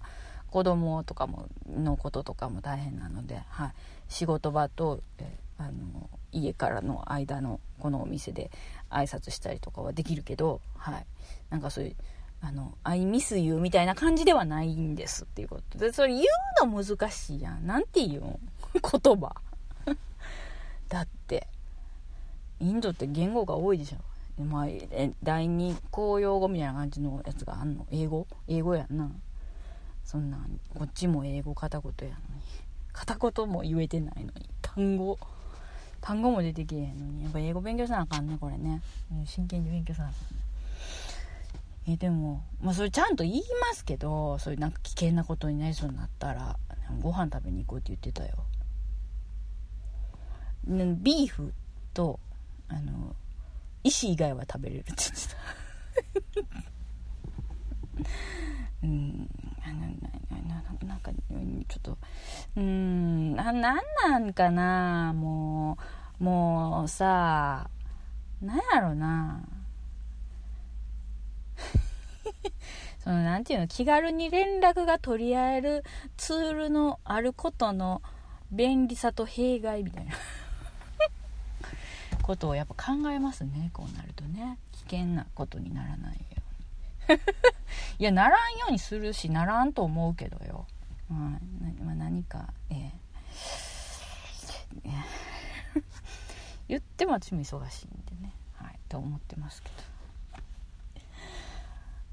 [0.54, 3.74] 子供とかも、のこととかも大変なので、はい。
[4.08, 8.52] 仕事場と、えあの、家からの間のこのお店で
[8.92, 11.06] 挨拶したりとかはできるけど、はい。
[11.50, 11.96] なんかそういう、
[12.42, 16.22] あの、I miss you みたいな感じではないんですっていうことで、それ言
[16.62, 17.66] うの難しいやん。
[17.66, 18.40] なんて言うん？
[18.74, 19.36] 言葉。
[20.88, 21.48] だって、
[22.60, 24.44] インドって言語が多いでしょ。
[24.44, 24.68] まあ、
[25.24, 27.88] 第二公用語みたいな感じのやつがあんの？
[27.90, 28.28] 英語？
[28.48, 29.10] 英語やんな。
[30.04, 32.42] そんなん、こっちも英語片言やのに。
[32.92, 34.50] 片言も言えてないのに。
[34.62, 35.18] 単語。
[36.02, 37.24] 単語も出てきへんのに。
[37.24, 38.82] やっぱ英語勉強せなあかんね、これね。
[39.26, 40.44] 真剣に勉強せなあかんね。
[41.88, 46.58] えでも、まあ、それちゃんと言いますけどそういうなんか危険なことになりそうになったら
[47.02, 48.46] ご飯食べに行こうって言ってたよ
[50.66, 51.54] ビーフ
[51.94, 52.20] と
[52.70, 53.16] あの
[53.84, 56.48] 石以外は食べれるって言ってた
[58.84, 59.30] うん
[59.72, 61.98] ななんかちょっと
[62.58, 65.78] うんななんなんかなも
[66.20, 67.70] うもうさ
[68.42, 69.42] なんやろな
[73.04, 75.84] その、なんていうの、気軽に連絡が取り合える
[76.18, 78.02] ツールのあることの
[78.52, 80.14] 便利さと弊害みたいな
[82.22, 84.58] ことをやっぱ考えますね、こうなるとね。
[84.72, 86.20] 危険なことにならない。
[88.00, 90.68] いや、ならんようにするし、ならんと思うけどよ。
[91.10, 91.40] うん、
[91.84, 92.94] まあ、何か、ええ。
[96.68, 99.70] 言っても私も忙しいんでね、はい、と思ってますけ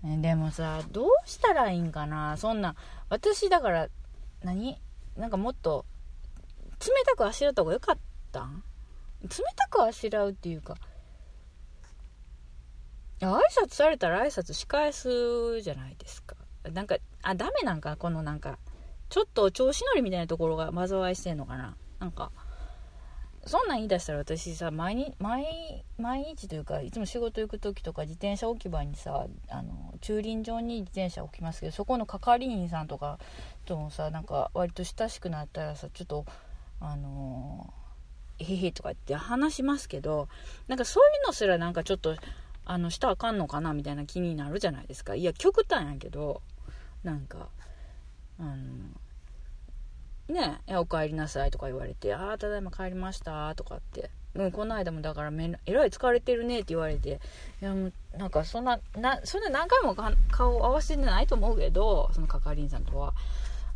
[0.02, 0.08] ど。
[0.08, 2.36] ね、でもさ、どうしたらいいんかな。
[2.36, 2.74] そんな、
[3.08, 3.88] 私だから、
[4.42, 4.80] 何？
[5.16, 5.84] なんかもっと、
[6.80, 7.98] 冷たくあしらった方がよかっ
[8.32, 8.62] たん？
[9.22, 10.76] 冷たくあしらうっていうか、
[13.20, 16.36] 挨拶されたら挨拶し返すじゃないですか。
[16.72, 18.58] なんか、あ、ダメなんかこのなんか、
[19.08, 22.30] ちょっと調子乗りみたいなところが災いしてんのかななんか、
[23.46, 33.18] そんなん言い出したら私さ毎日毎日というかいつも仕事行く時とか自転車置き場にさあの駐輪場に自転車置きますけどそこの係員さんとか
[33.64, 36.26] ともさなんか割と親しくなったらさちょっと
[36.80, 37.72] あの
[38.38, 40.28] えへへとかって話しますけど
[40.68, 42.16] なんかそういうのすらなんかちょっと
[42.64, 46.42] あのしたらあかんのかなみたいな気になるじゃないですかいや極端やけど
[47.02, 47.48] なんか
[48.38, 48.54] あの
[50.30, 54.10] ねえ、お帰りなさいとか言われて、ああ、ただいま帰りましたとかって。
[54.34, 57.20] うん、この間もだからめ、えらい疲れてるねって言われて、
[57.60, 59.96] いや、もう、なんかそんな、な、そんな何回も
[60.30, 63.12] 顔合わせてないと思うけど、その係員さんとは。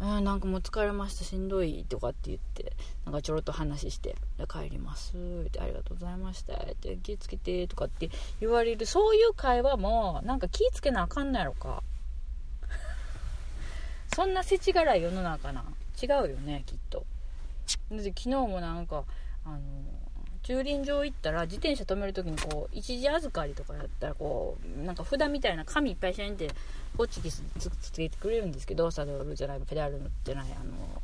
[0.01, 2.73] あなんかもう疲れました、しんどいとかって言って、
[3.05, 4.17] なんかちょろっと話して、
[4.49, 11.83] 帰りますって、ありがとうございましたって、気ぃつけてとかって言われる、そういう会話も、なんか気ぃつけなあかんのやろか。
[14.15, 15.65] そんな世知辛い世の中な。
[16.03, 17.07] 違うよねきっと
[17.91, 19.05] で昨日もなんか
[19.45, 19.61] あの
[20.45, 26.51] 駐輪場行ったら自転車止める時にこう一時預かりとかだったらこうなんか札みたいな紙いっぱいシャンって
[26.97, 31.03] ホッチキスつつけてくれるんですけどサドルじゃないペダルじゃないあの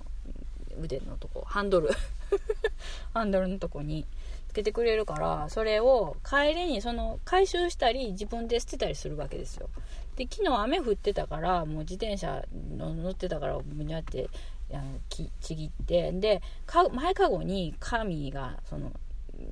[0.83, 1.89] 腕のとこハンドル。
[3.13, 4.07] ハンドルのとこに
[4.49, 9.71] つけてくれるからそれを帰りにその回収したり自分で捨てたりするわけですよ。
[10.17, 12.45] で昨日雨降ってたからもう自転車
[12.77, 14.29] の乗ってたからむにゃって
[14.73, 18.93] あのちぎってでか前かごに紙がその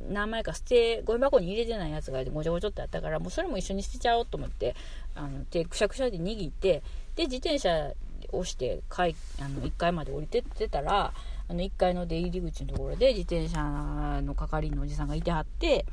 [0.09, 4.75] 何枚か捨てゴミ箱に入れてないやつがごちょごちょってあったからもうそれも一緒に捨てちゃおうと思って
[5.15, 6.83] あの手くしゃくしゃで握って
[7.17, 7.93] で自転車
[8.33, 11.13] をして階あの1階まで降りてってたら
[11.49, 15.87] あの1階の出入り口のところで自転車の係員のおじさんがいてはって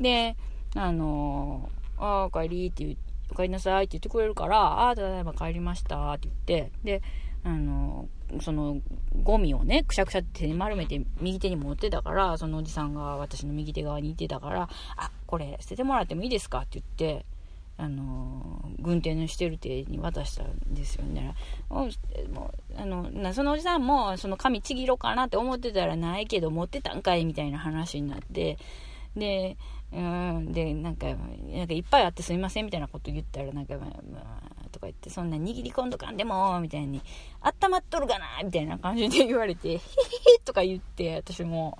[0.00, 0.36] で
[0.74, 2.96] あのー、ああお帰りって言
[3.30, 7.02] お帰りなさいって言ってくれるからああただいま帰りましたって言ってで
[7.44, 8.08] あの
[8.40, 8.80] その
[9.22, 17.26] ゴミをねくしゃくしゃって手に丸めて右手に持ってたからそのおじさんが私の右手側にいてたから「あこれ捨ててもらってもいいですか?」って言って
[17.78, 21.34] あの軍手のしてる手に渡したんですよね。
[21.70, 21.90] もう
[22.76, 28.58] あのそのおじさんもその紙ちぎろうかなって思ってたらないけど持ってたんかいみたいな話になって
[29.16, 29.56] で
[29.92, 30.52] うん。
[30.52, 37.02] でなんかなんかいっぱいあってすいませんみたいなこと言ったらなんか、まあ、とか言ってそんな握り込んどかんでもみたいに
[37.40, 39.80] 温まっとるかなみたいな感じで言われて「へへへ」
[40.44, 41.78] とか言って私も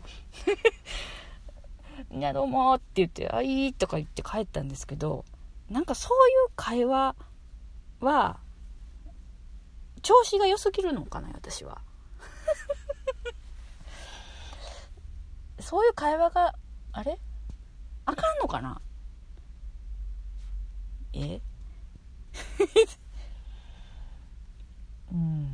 [2.13, 5.25] 「いやどうも」って言って「あいい」とか言って帰ったんですけど
[5.71, 7.17] なんかそういう会話
[8.01, 8.39] は
[10.03, 11.81] 調子が良すぎるのかな私は。
[15.61, 16.55] そういう会話が
[16.93, 17.19] あれ？
[18.13, 18.81] あかんのかな？
[21.15, 21.41] え？
[25.11, 25.49] うん。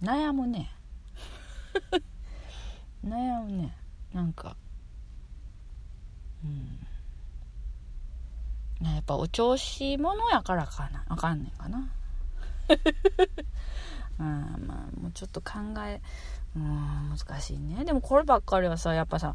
[0.00, 0.70] 悩むね。
[3.04, 3.76] 悩むね。
[4.12, 4.56] なんか。
[6.44, 6.86] うん。
[8.80, 11.04] やっぱお調子者やからかな。
[11.08, 11.90] あかんねんかな。
[14.20, 16.00] うんまあもうちょっと考え
[16.54, 17.84] うん難しいね。
[17.84, 19.34] でもこればっかりはさやっぱさ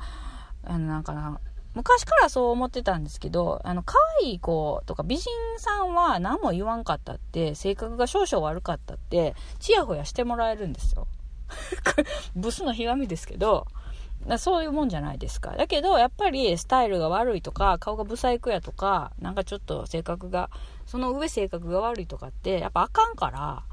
[0.63, 1.39] あのなんかな
[1.75, 11.07] 昔からそう思ってたんですけど、あの、可愛い子とか美人さんは何も言わんかったって、性格が少々悪かったって、ちやほやしてもらえるんですよ。
[12.35, 13.67] ブスのひがみですけど、
[14.37, 15.51] そういうもんじゃないですか。
[15.51, 20.49] だけど、やっぱりスタイルが悪いとか、顔がブサイクやとか、なんかちょっと性格が、
[20.85, 23.63] その上性格が悪いとかって、やっぱあかんから、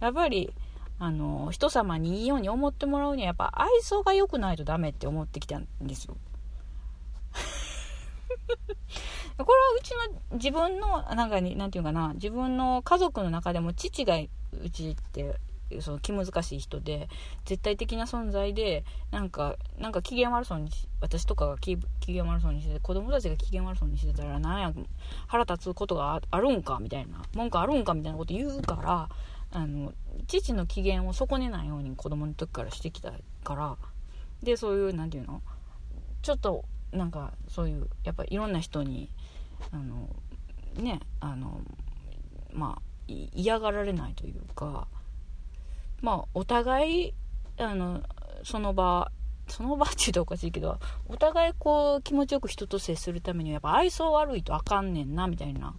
[0.00, 0.52] やっぱり、
[0.98, 6.16] あの、人様にいいように思ってもらうには、やっぱ愛想が良くないとダメって思ってきたんですよ。
[9.38, 9.92] これはうち
[10.30, 14.28] の自分の、なんかに、なんていうかな、自分の家族の中でも父がう
[14.70, 15.36] ちって
[15.80, 17.08] その気難しい人で
[17.44, 20.68] 絶対的な存在でなんかなんか機嫌悪そうに
[21.00, 21.78] 私とかが機
[22.08, 24.72] 嫌悪そうにしてて子供たちが機嫌悪そうにしてたらなんや
[25.28, 29.08] 腹立つことがあるんかみたいな文句あるんかみたいなこと言うから
[29.52, 29.92] あの
[30.26, 33.12] 父の機嫌を損ねないように子供の時からしてきた
[33.44, 33.76] から
[34.42, 35.40] でそういう何て言うの
[36.22, 39.10] ちょっとなんかそういうやっぱいろんな人に
[39.72, 40.08] あの
[40.76, 41.60] ねあの
[42.52, 44.86] まあ嫌がられないというか
[46.02, 47.14] まあ、お互い、
[47.58, 48.02] あの、
[48.42, 49.10] その場、
[49.48, 50.78] その場って言うとおかしいけど、
[51.08, 55.74] お互いこう気持ちよく人と接するためにはやっぱ愛想悪いとあかんねんな、みたいな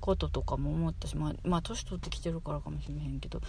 [0.00, 3.42] こととかも思ったし、まあ、まあ、年取ってきてるからかもしれへんけど、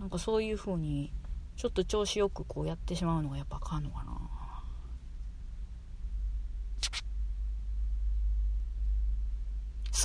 [0.00, 1.12] なんかそういう風に、
[1.56, 4.19] ちょっと調子よくこうやってしまうのがやっぱあかんのかな。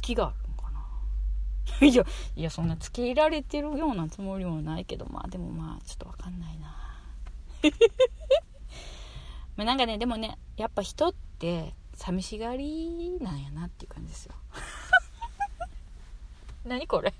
[0.05, 0.35] 隙がある。
[1.81, 6.67] いや、いや、そんなつけ入られてるようなつもりもないけど、まあでもまあ、ちょっとわかんないな。
[9.57, 14.35] まあなんかね、でもね、やっぱ人って寂しがりなんやなっていう感じですよ。
[16.65, 17.13] 何これ？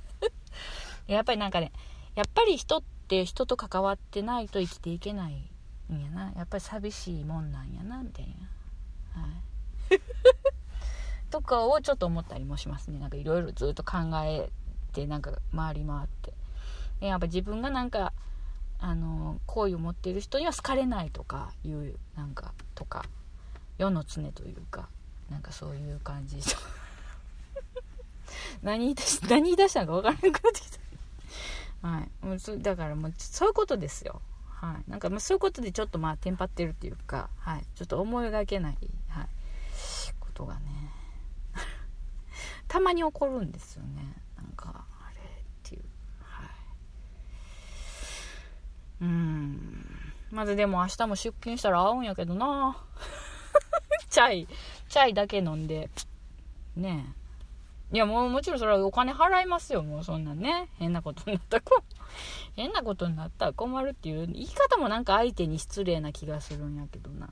[1.08, 1.72] やっぱりなんかね、
[2.14, 5.50] やっぱり人って人と関わってないと生きていけない
[5.92, 6.32] んやな。
[6.34, 8.28] やっぱり寂しいもんなんやな、みたい
[9.16, 9.22] な。
[9.22, 9.32] はい。
[11.36, 13.00] とかをちょっと思ったりもしますね。
[13.00, 14.50] なんかいろいろずっと考え
[14.94, 16.32] てなんか回り回って。
[17.02, 18.14] でやっぱ自分がなんか
[18.80, 23.04] あの好意を持っている人には好かれないとかいうなんかとか
[23.78, 24.88] 世の常というか
[25.30, 26.40] なんかそういう感じ
[28.64, 30.70] 何言い出し何言い出したのか分からなくなってき
[31.82, 31.88] た。
[31.88, 32.10] はい。
[32.26, 34.22] もうだからもうそういうことですよ。
[34.48, 34.90] はい。
[34.90, 37.66] なんかまあそういうことでちょっとまあテンパってるっていうかはい。
[37.76, 38.78] ちょっと思いがけない
[39.10, 39.28] はい。
[40.22, 40.85] ことがね。
[42.68, 44.16] たまに起こるんですよね。
[44.38, 45.24] なんかあれっ
[45.64, 45.82] ていう。
[46.22, 46.48] はい。
[49.02, 49.86] うん。
[50.32, 52.78] まずでも明日も出勤したら会うんやけどな。
[54.10, 54.48] チャイ
[54.90, 55.90] チャイだけ飲んで。
[56.76, 57.06] ね。
[57.22, 57.26] え
[57.96, 59.84] いやもうもちろんそれはお金払いますよ。
[59.84, 60.70] もうそんなね。
[60.78, 61.64] 変なことになったら
[62.56, 67.28] 変なことになったら困るっていう言い方もなんか相手に失礼な気がするんやけどな。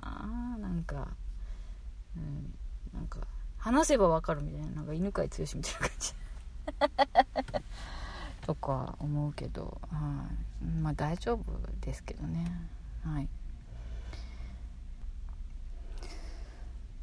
[0.59, 1.09] なんか、
[2.15, 2.57] うん、
[2.93, 3.19] なんか
[3.63, 6.13] 話せばわかるみたいななんか犬飼剛みたいな感じ。
[8.45, 10.25] とか思うけど、は
[10.61, 11.41] い、まあ大丈夫
[11.79, 12.51] ですけどね。
[13.05, 13.29] はい。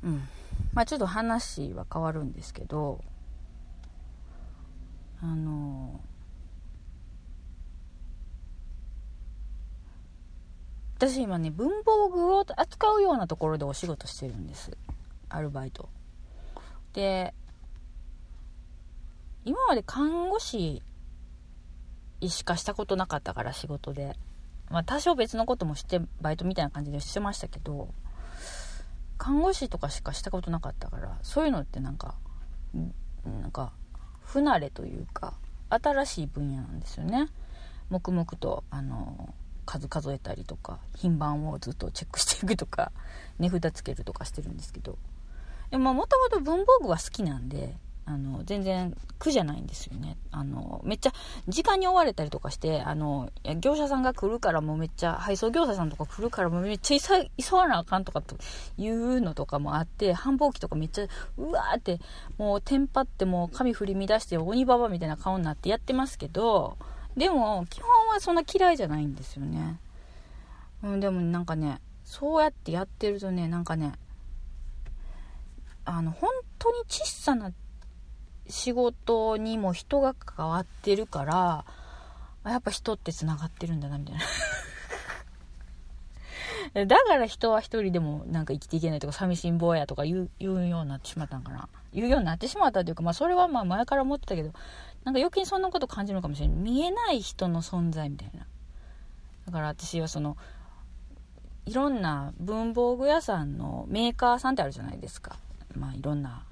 [0.03, 0.29] うん。
[0.75, 3.03] まあちょっと話は変わるんですけど
[5.23, 5.99] あの
[10.99, 14.77] 私今ね文房具を扱うようなところでお仕事してるんです。
[15.31, 15.89] アルバイト。
[16.93, 17.35] で
[19.45, 20.83] 今まで看護師
[22.23, 24.17] しかしたことなかったから仕事で。
[24.71, 27.89] まあ多少別のこともしてバイトみたいな感じでしてましたけど
[29.19, 32.15] 看護師とかしかしたことなかったからそういうのってなんか
[33.25, 33.73] なんか
[34.23, 35.35] 不慣れというか
[35.69, 37.29] 新しい分野なんですよね。
[37.91, 39.35] 黙々とあの
[39.67, 42.93] 数数えたりとか品番をずっとチェックしていくとか
[43.41, 44.97] 値札つけるとかしてるんですけど。
[45.71, 47.77] でももともと文房具は好きなんで
[48.11, 50.17] あの全然苦じゃないんですよね。
[50.33, 51.13] あのめっちゃ
[51.47, 58.37] 時間に追われたりとかしてあの業者さんが来るからもうめっちゃ配送業者さんとか来るからもうめっちゃ急がなあかんとかと
[58.79, 61.07] いうのとかもあって繁忙期とかめっちゃ
[61.37, 62.01] うわーって
[62.37, 66.77] もうテンパってもう髪振り乱して鬼ババみたいな顔になってやってますけど
[67.17, 69.79] でも基本はそんな嫌いじゃないんですよね、
[70.83, 73.93] うん、でもなんかねそうやってやってるとねなんかね
[75.91, 77.53] あの本当に小さな
[78.49, 81.65] 仕事にも人が関わってるから
[82.45, 84.21] やっぱ人ってつながってるんだなみたいな。
[86.87, 91.69] だから人は一人でもなんか生きていけないとか寂しん坊やとか言う言うようになってしまったんかな。
[91.93, 94.53] 言うようになってしまったというかまあそれはまあ前から思ってたけど
[95.03, 96.57] なんか余計にそんなこと感じるのかもしれない。
[96.57, 98.47] 見えない人の存在みたいな。
[99.47, 100.37] だから私はその
[101.67, 105.37] いろんな文房具屋さんのメーカーさんってあるじゃないですか。
[105.77, 106.45] まあいろんな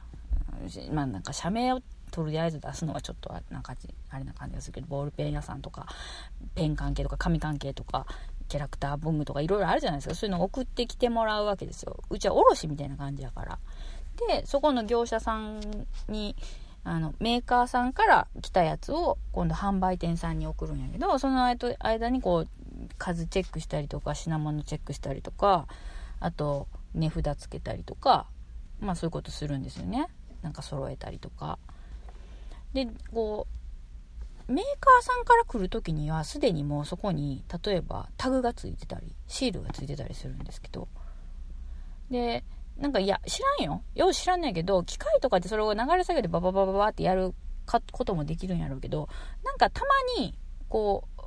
[0.93, 3.75] まあなんか社名をとりあえず出すのはちょっとなんか
[4.11, 5.87] あれな感じがするけどボールペン屋さんとか
[6.55, 8.07] ペン関係とか紙関係とか
[8.49, 10.14] キャラクター文具とかいろいろあるじゃないですか。
[10.14, 12.03] そういうのを送ってきてもらうわけですよ。
[12.09, 13.59] うちは卸みたいな感じだから。
[14.29, 15.61] でそこの業者さん
[16.09, 16.35] に
[16.85, 22.49] あのメーカーさんから来たやつを今度販売店さんに送るんやけどその間にこう
[22.97, 25.66] 数チェックしたりとか品物チェックしたりとか
[26.19, 28.27] あと値札つけたりとか
[28.81, 30.09] まあそういうことするんですよね。
[30.43, 31.59] なんか揃えたりとか。
[32.72, 33.47] でこ
[34.49, 40.89] うメーカーさんから来る時にはすでにもうそこに例えばタグがついてたりシールがついてたりするんですけど。
[42.11, 42.45] で
[42.79, 43.83] なんかいや知らんよ。
[43.95, 47.35] よう知らんねんけど機械とかでそれを流れ作業でバババババってやる
[47.93, 49.09] こともできるんやろうけど
[49.45, 49.83] なんかた
[50.16, 51.22] まにこう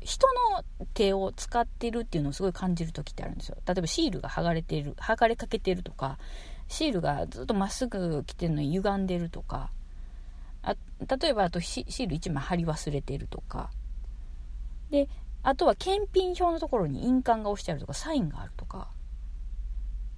[0.00, 3.56] 人の手を使ってるっていうのをすごい感じる時ってあるんですよ。
[3.66, 6.18] 例えばシールが剥がれてる剥がれかけてるとか
[6.68, 9.70] シールがずっとまっすぐ来てるのに歪んでるとか。
[10.62, 10.74] あ
[11.18, 13.70] 例えばあとシール1枚貼り忘れてるとか。
[14.90, 15.08] で
[15.42, 18.88] あとは検品表のところに印鑑が押してあるとかサインがあるとか。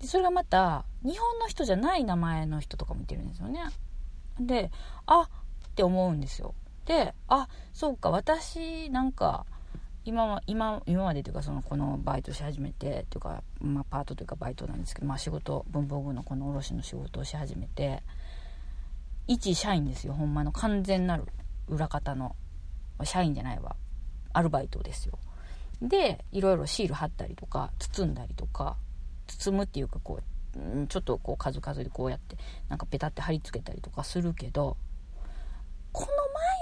[0.00, 3.62] でそれがまた日本の人じゃない名前の人とかもいてるんですよね。
[4.40, 4.70] で
[5.06, 6.54] あって思うんですよ。
[6.86, 9.44] であそうか私なんか
[10.08, 18.02] 今は今今までというかそのこのバイトし始めてというか、まあ、パートというかバイトなんですけど、まあ、仕事文房具のこの卸の仕事をし始めて
[19.26, 20.52] 一社員ですよほんまの。
[20.52, 21.24] 完全なる
[21.68, 22.34] 裏方の
[23.04, 23.76] 社員じゃないわ。
[24.32, 25.18] アルバイトですよ。
[25.82, 28.78] でいろいろシール貼ったりとか包んだりとか
[29.26, 30.20] 包むっていうかこ
[30.56, 32.38] うちょっとこう数々でこうやって
[32.70, 34.78] なんかペタって貼り付けたりとかするけど
[35.92, 36.08] この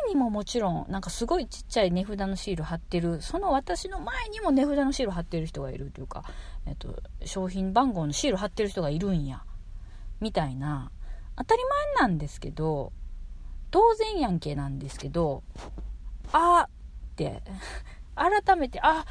[0.06, 6.24] 前にももちろんなんかすごいちっちゃい値札のシール貼ってるその私の前にも値札のシール貼ってる人がいるというか、
[6.66, 9.42] えっと、商品番号のシール貼ってる人がいるんや
[10.20, 10.90] みたいな
[11.36, 11.62] 当たり
[11.98, 12.92] 前なんですけど
[13.70, 15.42] 当然やんけなんですけど
[16.32, 16.70] あっ
[17.16, 17.42] て
[18.14, 19.04] 改めてあ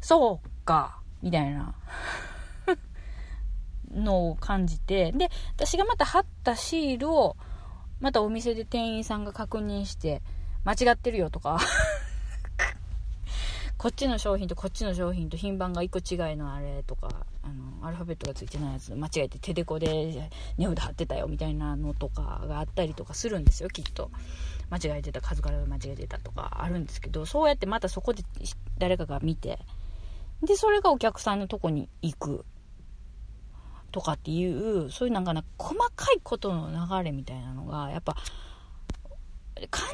[0.00, 1.74] そうかみたいな
[3.90, 7.36] のを感じてで私がまた貼ったシールを
[8.00, 10.22] またお店で店員さんが確認して、
[10.64, 11.58] 間違ってるよとか
[13.78, 24.10] こっちの商品とこっちの商品と品番が1個違いのあれとか、あの、アルファベットがついてないやつ間違えて手でこで値札貼ってたよみたいなのとかがあったりとかするんですよ、きっと。
[24.70, 28.22] 間違えてた、数から間違えてたとかあるんですけど、そうやってまたそこで
[28.78, 29.58] 誰かが見て、
[30.42, 32.44] で、それがお客さんのとこに行く。
[33.90, 38.16] とかっていうそういうなんかな細かいことの流れみたいなのがやっぱ
[39.70, 39.88] 感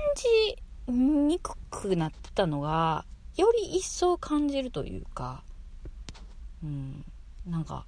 [0.86, 3.04] じにくくなってたのが
[3.36, 5.42] より一層感じるというか
[6.62, 7.04] うん
[7.46, 7.86] なんか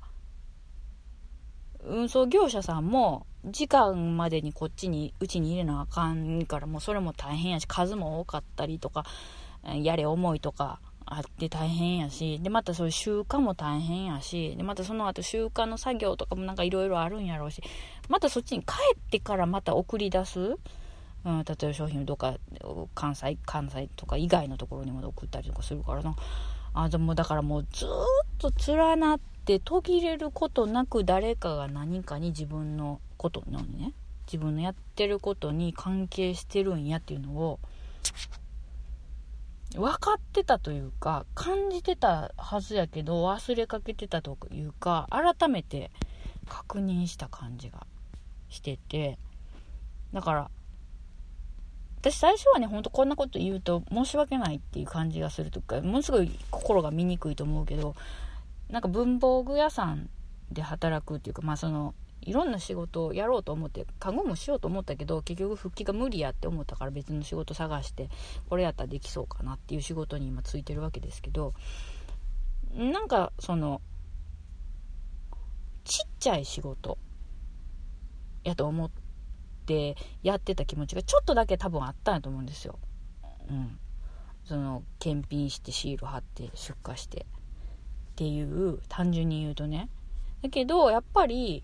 [1.84, 9.04] 運送業者さんも時間までにこっちにうちに入れなあかんからもうそれも大変やし数も多かったりとか
[9.82, 10.80] やれ重いとか
[11.10, 17.62] あって大変やし、で、またそういう集荷も大変やし、で、またその後集荷の作業とかもなんかいろいろあるんやろうし、
[18.08, 20.40] またそっちに帰ってからまた送り出す、
[21.24, 22.36] うん、例えば商品をどっか、
[22.94, 26.14] 関西、関西とか以外のところにまで送ったりとかするからな。
[26.74, 27.88] あ、でもだからもうずっ
[28.38, 33.92] と連なって途切れることなく誰かが何かに自分のことのね、
[34.26, 37.58] 自分のやってることに関係してるんやっていうのを、
[39.74, 45.90] 分かってたというか感じてたはずやけど忘れかけてたというか改めて
[46.48, 47.86] 確認した感じが
[48.48, 49.18] してて
[50.12, 50.50] だから
[52.00, 57.94] 私最初はねほんとこんなこと言うと申し訳ないっていう感じがするとかものすごい心が醜いと思うけど
[58.70, 60.08] なんか文房具屋さん
[60.50, 61.94] で働くっていうかまあその
[62.28, 68.10] いろんな仕事をやろうと思って看護もしようと思ったけど結局復帰が無理やって思ったから別の仕事探して
[68.50, 71.54] これやったらできそうかなっていう仕事に今ついてるわけですけど
[72.74, 73.80] なんかその
[75.84, 76.98] ちっちゃい仕事
[78.44, 78.90] やと思っ
[79.64, 82.78] てやってた気持ちがちょっとだけ多分あったんやと思うんですよ。
[83.48, 83.78] うん、
[84.44, 87.22] その検品してシール貼って出荷して。
[87.22, 87.24] っ
[88.18, 89.88] ていう単純に言うとね。
[90.42, 91.62] だけどやっぱり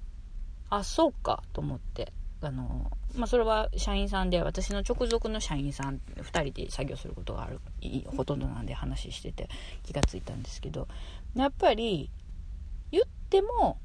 [0.71, 2.13] あそうかと思って。
[2.41, 7.59] あのまあ、それは社員さんで私の直属の社員さん2人で作業することがある
[8.15, 9.49] ほとんどなんで話してて
[9.83, 10.87] 気がついたんですけど。
[11.35, 12.11] やっぱり
[12.93, 13.79] 言っても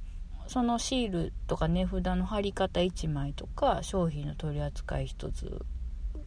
[0.48, 5.66] そのシールとか値札の貼り方1枚とか商品の取り扱い1つ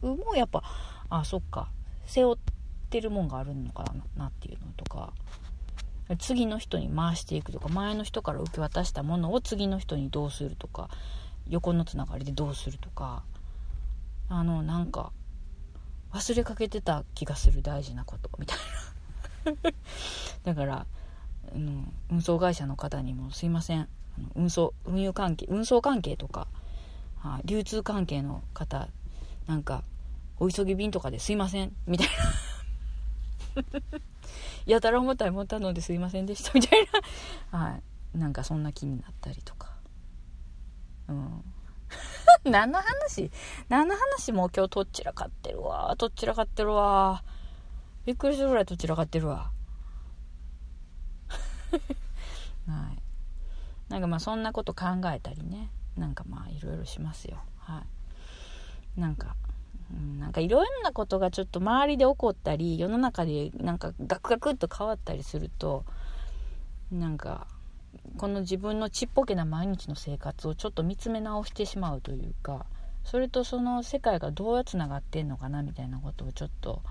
[0.01, 0.63] もやっぱ
[1.09, 1.69] あそっか
[2.05, 2.37] 背負っ
[2.89, 3.85] てるもんがあるのか
[4.17, 5.13] なっていうのとか。
[6.19, 10.89] 次の人に回していくとか前の人から受け渡したものを次の人にどうするとか
[11.49, 13.23] 横のつながりでどうするとか
[14.29, 15.11] あのなんか
[16.11, 18.57] 忘れかけてた気がする大事なことみたい
[19.45, 19.71] な。
[20.43, 20.85] だから、
[21.53, 23.89] うん、運送会社の方にもすいません。
[24.35, 26.47] 運送運輸関係運送関係とか、
[27.45, 28.87] 流通関係の方
[29.47, 29.83] なんか
[30.39, 31.75] お急ぎ便とかですいません。
[31.87, 32.07] みたい
[33.55, 33.99] な。
[34.65, 36.87] やたら重たいもったのですいませんでしたみたい
[37.51, 37.59] な。
[37.59, 37.79] は
[38.13, 38.17] い。
[38.17, 39.73] なんかそんな気になったりとか。
[41.07, 41.43] うん。
[42.51, 43.31] 何の話？
[43.69, 45.95] 何の話もう今日とっちらかってるわ。
[45.97, 47.23] とっちらかってるわ。
[48.05, 49.51] びっくりするぐらいとっちらかってるわ。
[52.67, 53.03] はい。
[53.89, 55.69] なんかまあそんなこと考えたりね。
[55.97, 57.37] なんかまあいろいろしますよ。
[57.59, 57.83] は
[58.97, 58.99] い。
[58.99, 59.35] なんか
[60.19, 65.85] なんかいろんなことがちょっと周りで起こったり世の中でなんかガクガクっと変わったりすると
[66.91, 67.47] なんか
[68.17, 72.65] この自分のちっぽけな毎日の生活をちょっと見つめ直してしまうというか
[73.03, 76.81] それとその世界がどうつながってんのかなみたいなことをちょっと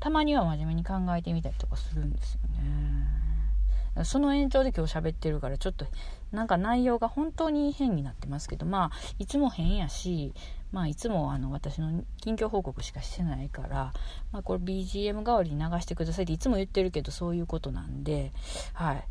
[0.00, 4.04] たまには真面目に考えてみたりとかするんですよね。
[4.04, 5.86] その延長で今日喋ってるからちょっと
[6.30, 10.34] なんか内容が本当に変になってますけどまあいつも変やし
[10.70, 13.92] まあ、いつもあの私の近況報告しかしてないから、
[14.32, 18.32] まあ、これ BGM 代わりに流してくださいっていつも言ってるけどそういうことなんで、
[18.74, 19.04] はい。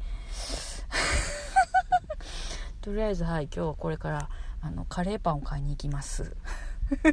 [2.82, 4.30] とりあえず、はい、今日はこれから
[4.62, 6.36] あのカレーパンを買いに行きます。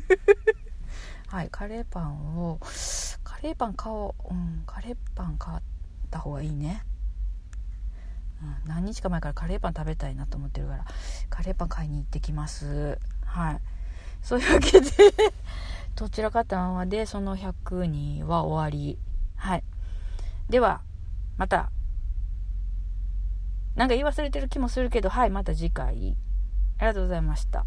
[1.29, 2.61] はい、カレーパンを、
[3.25, 4.33] カレーパン買おう。
[4.33, 5.61] うん、カレーパン買っ
[6.11, 6.85] た方がいいね。
[8.67, 10.85] 何日か前からカレーパン食べたいなと思ってるから、
[11.31, 12.99] カレーパン買いに行ってきます。
[13.25, 13.61] はい。
[14.25, 14.91] そういうわけで
[15.97, 18.99] どちらかったままで、その100人は終わり。
[19.37, 19.65] はい。
[20.49, 20.81] では、
[21.37, 21.71] また、
[23.77, 26.17] なんか言い忘れてる気もするけど、はい、また次回。
[26.79, 27.67] ありがとうございました。